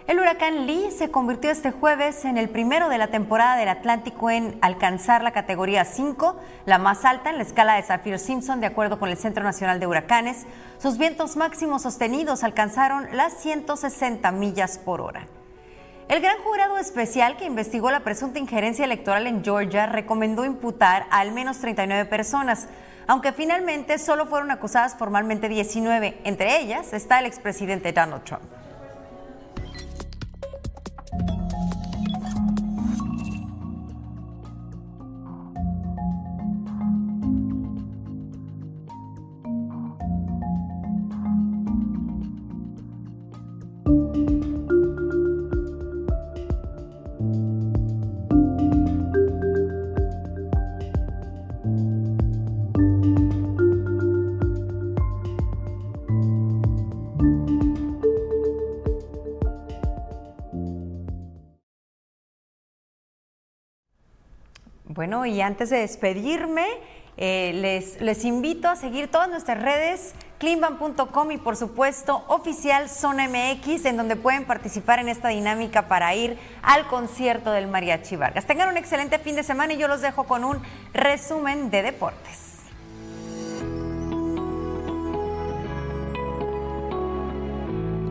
El 0.05 0.19
huracán 0.19 0.67
Lee 0.67 0.91
se 0.91 1.11
convirtió 1.11 1.49
este 1.49 1.71
jueves 1.71 2.25
en 2.25 2.37
el 2.37 2.49
primero 2.49 2.89
de 2.89 2.97
la 2.97 3.07
temporada 3.07 3.55
del 3.55 3.69
Atlántico 3.69 4.29
en 4.29 4.57
alcanzar 4.59 5.23
la 5.23 5.31
categoría 5.31 5.85
5, 5.85 6.35
la 6.65 6.77
más 6.77 7.05
alta 7.05 7.29
en 7.29 7.37
la 7.37 7.43
escala 7.43 7.75
de 7.75 7.83
Saffir-Simpson 7.83 8.59
de 8.59 8.67
acuerdo 8.67 8.99
con 8.99 9.07
el 9.07 9.17
Centro 9.17 9.45
Nacional 9.45 9.79
de 9.79 9.87
Huracanes. 9.87 10.45
Sus 10.77 10.97
vientos 10.97 11.37
máximos 11.37 11.83
sostenidos 11.83 12.43
alcanzaron 12.43 13.15
las 13.15 13.41
160 13.41 14.29
millas 14.33 14.77
por 14.77 14.99
hora. 14.99 15.25
El 16.09 16.19
gran 16.19 16.37
jurado 16.39 16.77
especial 16.79 17.37
que 17.37 17.45
investigó 17.45 17.89
la 17.89 18.01
presunta 18.01 18.39
injerencia 18.39 18.83
electoral 18.83 19.25
en 19.25 19.41
Georgia 19.41 19.85
recomendó 19.85 20.43
imputar 20.43 21.05
a 21.11 21.19
al 21.19 21.31
menos 21.31 21.59
39 21.59 22.03
personas, 22.09 22.67
aunque 23.07 23.31
finalmente 23.31 23.97
solo 23.97 24.25
fueron 24.25 24.51
acusadas 24.51 24.97
formalmente 24.97 25.47
19. 25.47 26.19
Entre 26.25 26.59
ellas 26.59 26.91
está 26.91 27.19
el 27.19 27.25
expresidente 27.25 27.93
Donald 27.93 28.25
Trump. 28.25 28.43
Bueno, 64.93 65.25
y 65.25 65.41
antes 65.41 65.71
de 65.71 65.77
despedirme, 65.79 66.67
eh, 67.17 67.51
les, 67.55 67.99
les 67.99 68.23
invito 68.25 68.69
a 68.69 68.75
seguir 68.75 69.07
todas 69.07 69.27
nuestras 69.27 69.59
redes, 69.59 70.13
cleanban.com 70.37 71.31
y 71.31 71.37
por 71.39 71.55
supuesto 71.55 72.23
oficial 72.27 72.87
Zona 72.89 73.27
MX, 73.27 73.85
en 73.85 73.97
donde 73.97 74.15
pueden 74.15 74.45
participar 74.45 74.99
en 74.99 75.09
esta 75.09 75.29
dinámica 75.29 75.87
para 75.87 76.13
ir 76.13 76.37
al 76.61 76.85
concierto 76.85 77.51
del 77.51 77.67
Mariachi 77.67 78.17
Vargas. 78.17 78.45
Tengan 78.45 78.69
un 78.69 78.77
excelente 78.77 79.17
fin 79.17 79.35
de 79.35 79.41
semana 79.41 79.73
y 79.73 79.77
yo 79.77 79.87
los 79.87 80.01
dejo 80.01 80.25
con 80.25 80.43
un 80.43 80.61
resumen 80.93 81.71
de 81.71 81.81
deportes. 81.81 82.57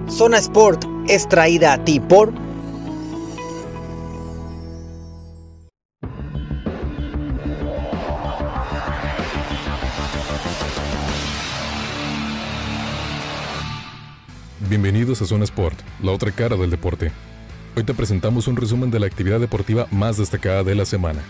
Zona 0.08 0.38
Sport 0.38 0.84
es 1.06 1.28
traída 1.28 1.74
a 1.74 1.84
ti 1.84 2.00
por 2.00 2.32
Bienvenidos 14.72 15.20
a 15.20 15.26
Zona 15.26 15.44
Sport, 15.44 15.78
la 16.02 16.12
otra 16.12 16.32
cara 16.32 16.56
del 16.56 16.70
deporte. 16.70 17.12
Hoy 17.76 17.84
te 17.84 17.92
presentamos 17.92 18.48
un 18.48 18.56
resumen 18.56 18.90
de 18.90 19.00
la 19.00 19.04
actividad 19.04 19.38
deportiva 19.38 19.86
más 19.90 20.16
destacada 20.16 20.64
de 20.64 20.74
la 20.74 20.86
semana. 20.86 21.20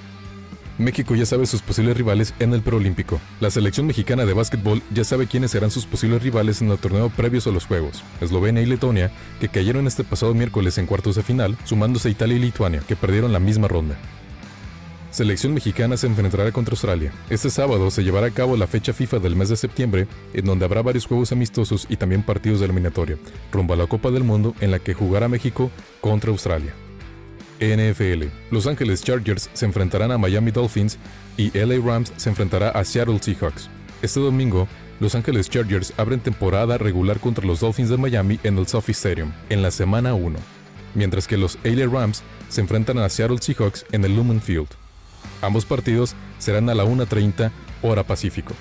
México 0.78 1.16
ya 1.16 1.26
sabe 1.26 1.46
sus 1.46 1.60
posibles 1.60 1.96
rivales 1.96 2.34
en 2.38 2.54
el 2.54 2.62
preolímpico. 2.62 3.20
La 3.40 3.50
selección 3.50 3.88
mexicana 3.88 4.26
de 4.26 4.32
básquetbol 4.32 4.80
ya 4.94 5.02
sabe 5.02 5.26
quiénes 5.26 5.50
serán 5.50 5.72
sus 5.72 5.86
posibles 5.86 6.22
rivales 6.22 6.62
en 6.62 6.70
el 6.70 6.78
torneo 6.78 7.10
previos 7.10 7.48
a 7.48 7.50
los 7.50 7.66
Juegos. 7.66 8.04
Eslovenia 8.20 8.62
y 8.62 8.66
Letonia, 8.66 9.10
que 9.40 9.48
cayeron 9.48 9.88
este 9.88 10.04
pasado 10.04 10.34
miércoles 10.34 10.78
en 10.78 10.86
cuartos 10.86 11.16
de 11.16 11.24
final, 11.24 11.58
sumándose 11.64 12.06
a 12.06 12.12
Italia 12.12 12.36
y 12.36 12.38
Lituania, 12.40 12.84
que 12.86 12.94
perdieron 12.94 13.32
la 13.32 13.40
misma 13.40 13.66
ronda. 13.66 13.96
Selección 15.12 15.52
mexicana 15.52 15.98
se 15.98 16.06
enfrentará 16.06 16.50
contra 16.52 16.72
Australia. 16.72 17.12
Este 17.28 17.50
sábado 17.50 17.90
se 17.90 18.02
llevará 18.02 18.28
a 18.28 18.30
cabo 18.30 18.56
la 18.56 18.66
fecha 18.66 18.94
FIFA 18.94 19.18
del 19.18 19.36
mes 19.36 19.50
de 19.50 19.56
septiembre, 19.56 20.08
en 20.32 20.46
donde 20.46 20.64
habrá 20.64 20.80
varios 20.80 21.04
juegos 21.04 21.32
amistosos 21.32 21.86
y 21.90 21.96
también 21.96 22.22
partidos 22.22 22.60
de 22.60 22.64
eliminatoria, 22.64 23.18
rumbo 23.52 23.74
a 23.74 23.76
la 23.76 23.86
Copa 23.86 24.10
del 24.10 24.24
Mundo 24.24 24.54
en 24.62 24.70
la 24.70 24.78
que 24.78 24.94
jugará 24.94 25.28
México 25.28 25.70
contra 26.00 26.30
Australia. 26.30 26.72
NFL. 27.60 28.28
Los 28.50 28.66
Ángeles 28.66 29.02
Chargers 29.02 29.50
se 29.52 29.66
enfrentarán 29.66 30.12
a 30.12 30.18
Miami 30.18 30.50
Dolphins 30.50 30.96
y 31.36 31.50
LA 31.58 31.76
Rams 31.84 32.10
se 32.16 32.30
enfrentará 32.30 32.70
a 32.70 32.82
Seattle 32.82 33.18
Seahawks. 33.20 33.68
Este 34.00 34.18
domingo, 34.18 34.66
los 34.98 35.14
Ángeles 35.14 35.50
Chargers 35.50 35.92
abren 35.98 36.20
temporada 36.20 36.78
regular 36.78 37.20
contra 37.20 37.44
los 37.46 37.60
Dolphins 37.60 37.90
de 37.90 37.98
Miami 37.98 38.40
en 38.44 38.56
el 38.56 38.66
SoFi 38.66 38.92
Stadium, 38.92 39.30
en 39.50 39.60
la 39.60 39.72
semana 39.72 40.14
1, 40.14 40.38
mientras 40.94 41.28
que 41.28 41.36
los 41.36 41.58
LA 41.64 41.86
Rams 41.86 42.22
se 42.48 42.62
enfrentan 42.62 42.96
a 42.96 43.10
Seattle 43.10 43.42
Seahawks 43.42 43.84
en 43.92 44.06
el 44.06 44.16
Lumen 44.16 44.40
Field. 44.40 44.81
Ambos 45.40 45.64
partidos 45.64 46.14
serán 46.38 46.68
a 46.68 46.74
la 46.74 46.84
1.30 46.84 47.50
hora 47.82 48.04
Pacífico. 48.04 48.54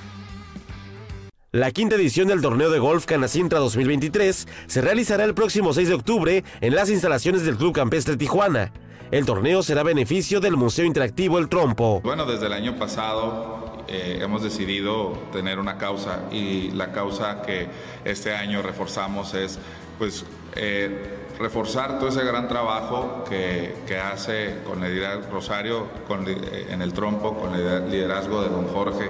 La 1.54 1.72
quinta 1.72 1.96
edición 1.96 2.30
del 2.30 2.42
torneo 2.42 2.70
de 2.70 2.80
golf 2.80 3.06
Canacintra 3.06 3.60
2023 3.60 4.48
se 4.68 4.82
realizará 4.82 5.26
el 5.26 5.34
próximo 5.34 5.74
6 5.74 5.90
de 5.90 5.94
octubre 5.94 6.44
en 6.62 6.76
las 6.76 6.90
instalaciones 6.90 7.44
del 7.44 7.58
Club 7.58 7.74
Campestre 7.74 8.16
Tijuana. 8.16 8.72
El 9.12 9.26
torneo 9.26 9.62
será 9.62 9.84
beneficio 9.84 10.40
del 10.40 10.56
Museo 10.56 10.86
Interactivo 10.86 11.38
El 11.40 11.50
Trompo. 11.50 12.00
Bueno, 12.02 12.26
desde 12.26 12.46
el 12.46 12.54
año 12.54 12.80
pasado 12.80 13.84
eh, 13.90 14.20
hemos 14.22 14.42
decidido 14.42 15.12
tener 15.34 15.60
una 15.60 15.78
causa 15.78 16.22
y 16.32 16.72
la 16.72 16.94
causa 16.94 17.42
que 17.42 17.68
este 18.06 18.34
año 18.34 18.62
reforzamos 18.62 19.34
es 19.34 19.60
pues 20.00 20.26
eh, 20.56 21.21
reforzar 21.42 21.98
todo 21.98 22.10
ese 22.10 22.24
gran 22.24 22.48
trabajo 22.48 23.24
que, 23.28 23.74
hace 24.00 24.60
con 24.66 24.84
el 24.84 25.24
Rosario 25.30 25.88
con, 26.08 26.28
eh, 26.28 26.68
en 26.70 26.82
el 26.82 26.94
trompo, 26.94 27.36
con 27.36 27.56
el 27.56 27.90
liderazgo 27.90 28.42
de 28.42 28.50
don 28.50 28.68
Jorge, 28.68 29.10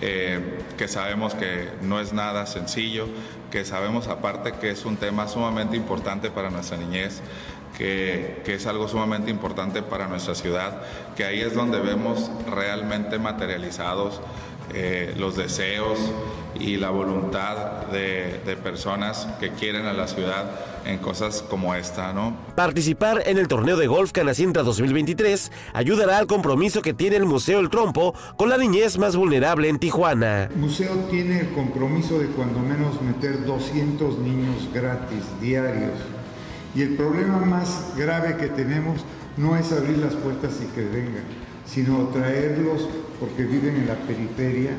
eh, 0.00 0.58
que 0.76 0.88
sabemos 0.88 1.34
que 1.34 1.68
no 1.82 2.00
es 2.00 2.12
nada 2.12 2.46
sencillo, 2.46 3.06
que 3.50 3.64
sabemos 3.64 4.08
aparte 4.08 4.52
que 4.52 4.70
es 4.70 4.84
un 4.84 4.96
tema 4.96 5.28
sumamente 5.28 5.76
importante 5.76 6.30
para 6.30 6.50
nuestra 6.50 6.76
niñez. 6.76 7.22
Que, 7.78 8.42
que, 8.44 8.56
es 8.56 8.66
algo 8.66 8.86
sumamente 8.86 9.30
importante 9.30 9.80
para 9.80 10.06
nuestra 10.06 10.34
ciudad, 10.34 10.82
que 11.16 11.24
ahí 11.24 11.40
es 11.40 11.54
donde 11.54 11.80
vemos 11.80 12.30
realmente 12.46 13.18
materializados 13.18 14.20
eh, 14.74 15.14
los 15.18 15.36
deseos 15.36 15.98
y 16.58 16.76
la 16.76 16.90
voluntad 16.90 17.86
de, 17.86 18.40
de, 18.44 18.56
personas 18.56 19.26
que 19.40 19.50
quieren 19.50 19.86
a 19.86 19.92
la 19.92 20.06
ciudad 20.06 20.50
en 20.84 20.98
cosas 20.98 21.42
como 21.42 21.74
esta, 21.74 22.12
¿no? 22.12 22.36
Participar 22.54 23.22
en 23.26 23.38
el 23.38 23.48
torneo 23.48 23.76
de 23.76 23.86
golf 23.86 24.12
Canacintra 24.12 24.62
2023 24.62 25.50
ayudará 25.72 26.18
al 26.18 26.26
compromiso 26.26 26.82
que 26.82 26.94
tiene 26.94 27.16
el 27.16 27.24
Museo 27.24 27.60
El 27.60 27.70
Trompo 27.70 28.14
con 28.36 28.48
la 28.48 28.58
niñez 28.58 28.98
más 28.98 29.16
vulnerable 29.16 29.68
en 29.68 29.78
Tijuana. 29.78 30.44
El 30.44 30.56
museo 30.56 30.94
tiene 31.10 31.40
el 31.40 31.52
compromiso 31.52 32.18
de 32.18 32.26
cuando 32.26 32.60
menos 32.60 33.00
meter 33.02 33.44
200 33.44 34.18
niños 34.18 34.68
gratis 34.72 35.24
diarios. 35.40 35.92
Y 36.74 36.82
el 36.82 36.96
problema 36.96 37.38
más 37.38 37.92
grave 37.96 38.36
que 38.36 38.48
tenemos 38.48 39.04
no 39.36 39.56
es 39.56 39.72
abrir 39.72 39.98
las 39.98 40.14
puertas 40.14 40.58
y 40.62 40.66
que 40.74 40.82
vengan, 40.82 41.24
sino 41.66 42.08
traerlos 42.08 42.88
porque 43.22 43.44
viven 43.44 43.76
en 43.76 43.86
la 43.86 43.94
periferia, 43.94 44.72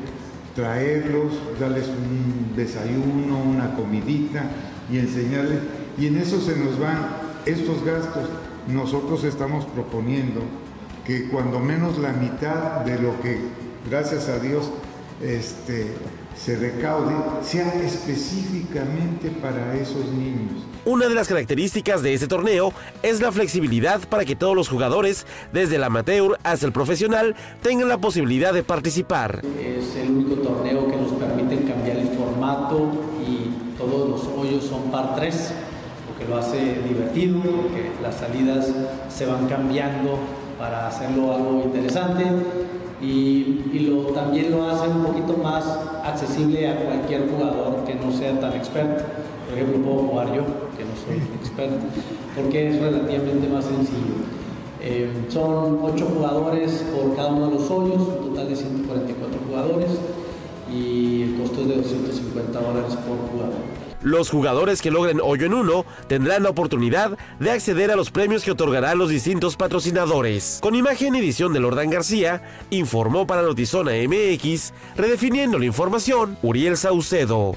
traerlos, 0.54 1.32
darles 1.58 1.88
un 1.88 2.54
desayuno, 2.54 3.42
una 3.42 3.74
comidita 3.74 4.44
y 4.92 4.98
enseñarles. 4.98 5.60
Y 5.96 6.08
en 6.08 6.18
eso 6.18 6.38
se 6.42 6.54
nos 6.54 6.78
van 6.78 7.08
estos 7.46 7.82
gastos. 7.82 8.28
Nosotros 8.68 9.24
estamos 9.24 9.64
proponiendo 9.64 10.42
que 11.06 11.28
cuando 11.28 11.58
menos 11.58 11.96
la 11.96 12.12
mitad 12.12 12.80
de 12.84 12.98
lo 12.98 13.18
que, 13.22 13.38
gracias 13.88 14.28
a 14.28 14.38
Dios, 14.38 14.70
este, 15.22 15.86
se 16.36 16.56
recaude 16.56 17.14
sea 17.42 17.72
específicamente 17.82 19.30
para 19.40 19.74
esos 19.74 20.04
niños. 20.12 20.66
Una 20.86 21.08
de 21.08 21.14
las 21.14 21.28
características 21.28 22.02
de 22.02 22.12
este 22.12 22.26
torneo 22.26 22.74
es 23.02 23.22
la 23.22 23.32
flexibilidad 23.32 24.06
para 24.06 24.26
que 24.26 24.36
todos 24.36 24.54
los 24.54 24.68
jugadores, 24.68 25.26
desde 25.50 25.76
el 25.76 25.84
amateur 25.84 26.38
hasta 26.42 26.66
el 26.66 26.72
profesional, 26.72 27.34
tengan 27.62 27.88
la 27.88 27.96
posibilidad 27.96 28.52
de 28.52 28.62
participar. 28.62 29.40
Es 29.58 29.96
el 29.96 30.10
único 30.10 30.42
torneo 30.42 30.86
que 30.86 30.96
nos 30.96 31.12
permite 31.12 31.64
cambiar 31.64 31.96
el 31.96 32.08
formato 32.08 32.90
y 33.26 33.78
todos 33.78 34.10
los 34.10 34.26
hoyos 34.36 34.64
son 34.64 34.90
par 34.90 35.16
3, 35.16 35.54
lo 36.10 36.18
que 36.18 36.30
lo 36.30 36.36
hace 36.36 36.82
divertido, 36.86 37.40
porque 37.40 37.90
las 38.02 38.16
salidas 38.16 38.70
se 39.08 39.24
van 39.24 39.48
cambiando 39.48 40.18
para 40.58 40.88
hacerlo 40.88 41.32
algo 41.32 41.62
interesante 41.64 42.24
y, 43.00 43.88
lo, 43.88 44.12
también 44.12 44.50
lo 44.50 44.68
hace 44.68 44.88
un 44.88 45.04
poquito 45.04 45.36
más 45.38 45.64
accesible 46.04 46.68
a 46.68 46.76
cualquier 46.76 47.28
jugador 47.28 47.84
que 47.84 47.94
no 47.94 48.12
sea 48.12 48.38
tan 48.38 48.52
experto. 48.52 49.04
por 49.48 49.58
ejemplo, 49.58 49.82
puedo 49.82 50.08
jugar 50.08 50.34
yo, 50.34 50.42
soy 51.06 51.16
experto, 51.40 51.86
porque 52.34 52.68
es 52.68 52.80
relativamente 52.80 53.48
más 53.48 53.64
sencillo. 53.64 54.24
Eh, 54.80 55.10
son 55.28 55.78
8 55.82 56.06
jugadores 56.06 56.84
por 56.94 57.16
cada 57.16 57.32
uno 57.32 57.48
de 57.48 57.54
los 57.54 57.70
hoyos, 57.70 58.02
un 58.02 58.30
total 58.30 58.48
de 58.48 58.56
144 58.56 59.38
jugadores 59.48 59.90
y 60.70 61.22
el 61.22 61.36
costo 61.40 61.62
es 61.62 61.68
de 61.68 61.76
250 61.76 62.60
dólares 62.60 62.94
por 62.96 63.16
jugador. 63.30 63.84
Los 64.02 64.28
jugadores 64.28 64.82
que 64.82 64.90
logren 64.90 65.20
hoyo 65.22 65.46
en 65.46 65.54
uno 65.54 65.86
tendrán 66.08 66.42
la 66.42 66.50
oportunidad 66.50 67.16
de 67.40 67.50
acceder 67.50 67.90
a 67.90 67.96
los 67.96 68.10
premios 68.10 68.44
que 68.44 68.50
otorgarán 68.50 68.98
los 68.98 69.08
distintos 69.08 69.56
patrocinadores. 69.56 70.58
Con 70.60 70.74
imagen 70.74 71.14
y 71.14 71.20
edición 71.20 71.54
de 71.54 71.60
Lordán 71.60 71.88
García, 71.88 72.42
informó 72.68 73.26
para 73.26 73.40
Notizona 73.40 73.92
MX, 73.92 74.74
redefiniendo 74.96 75.58
la 75.58 75.64
información, 75.64 76.36
Uriel 76.42 76.76
Saucedo. 76.76 77.56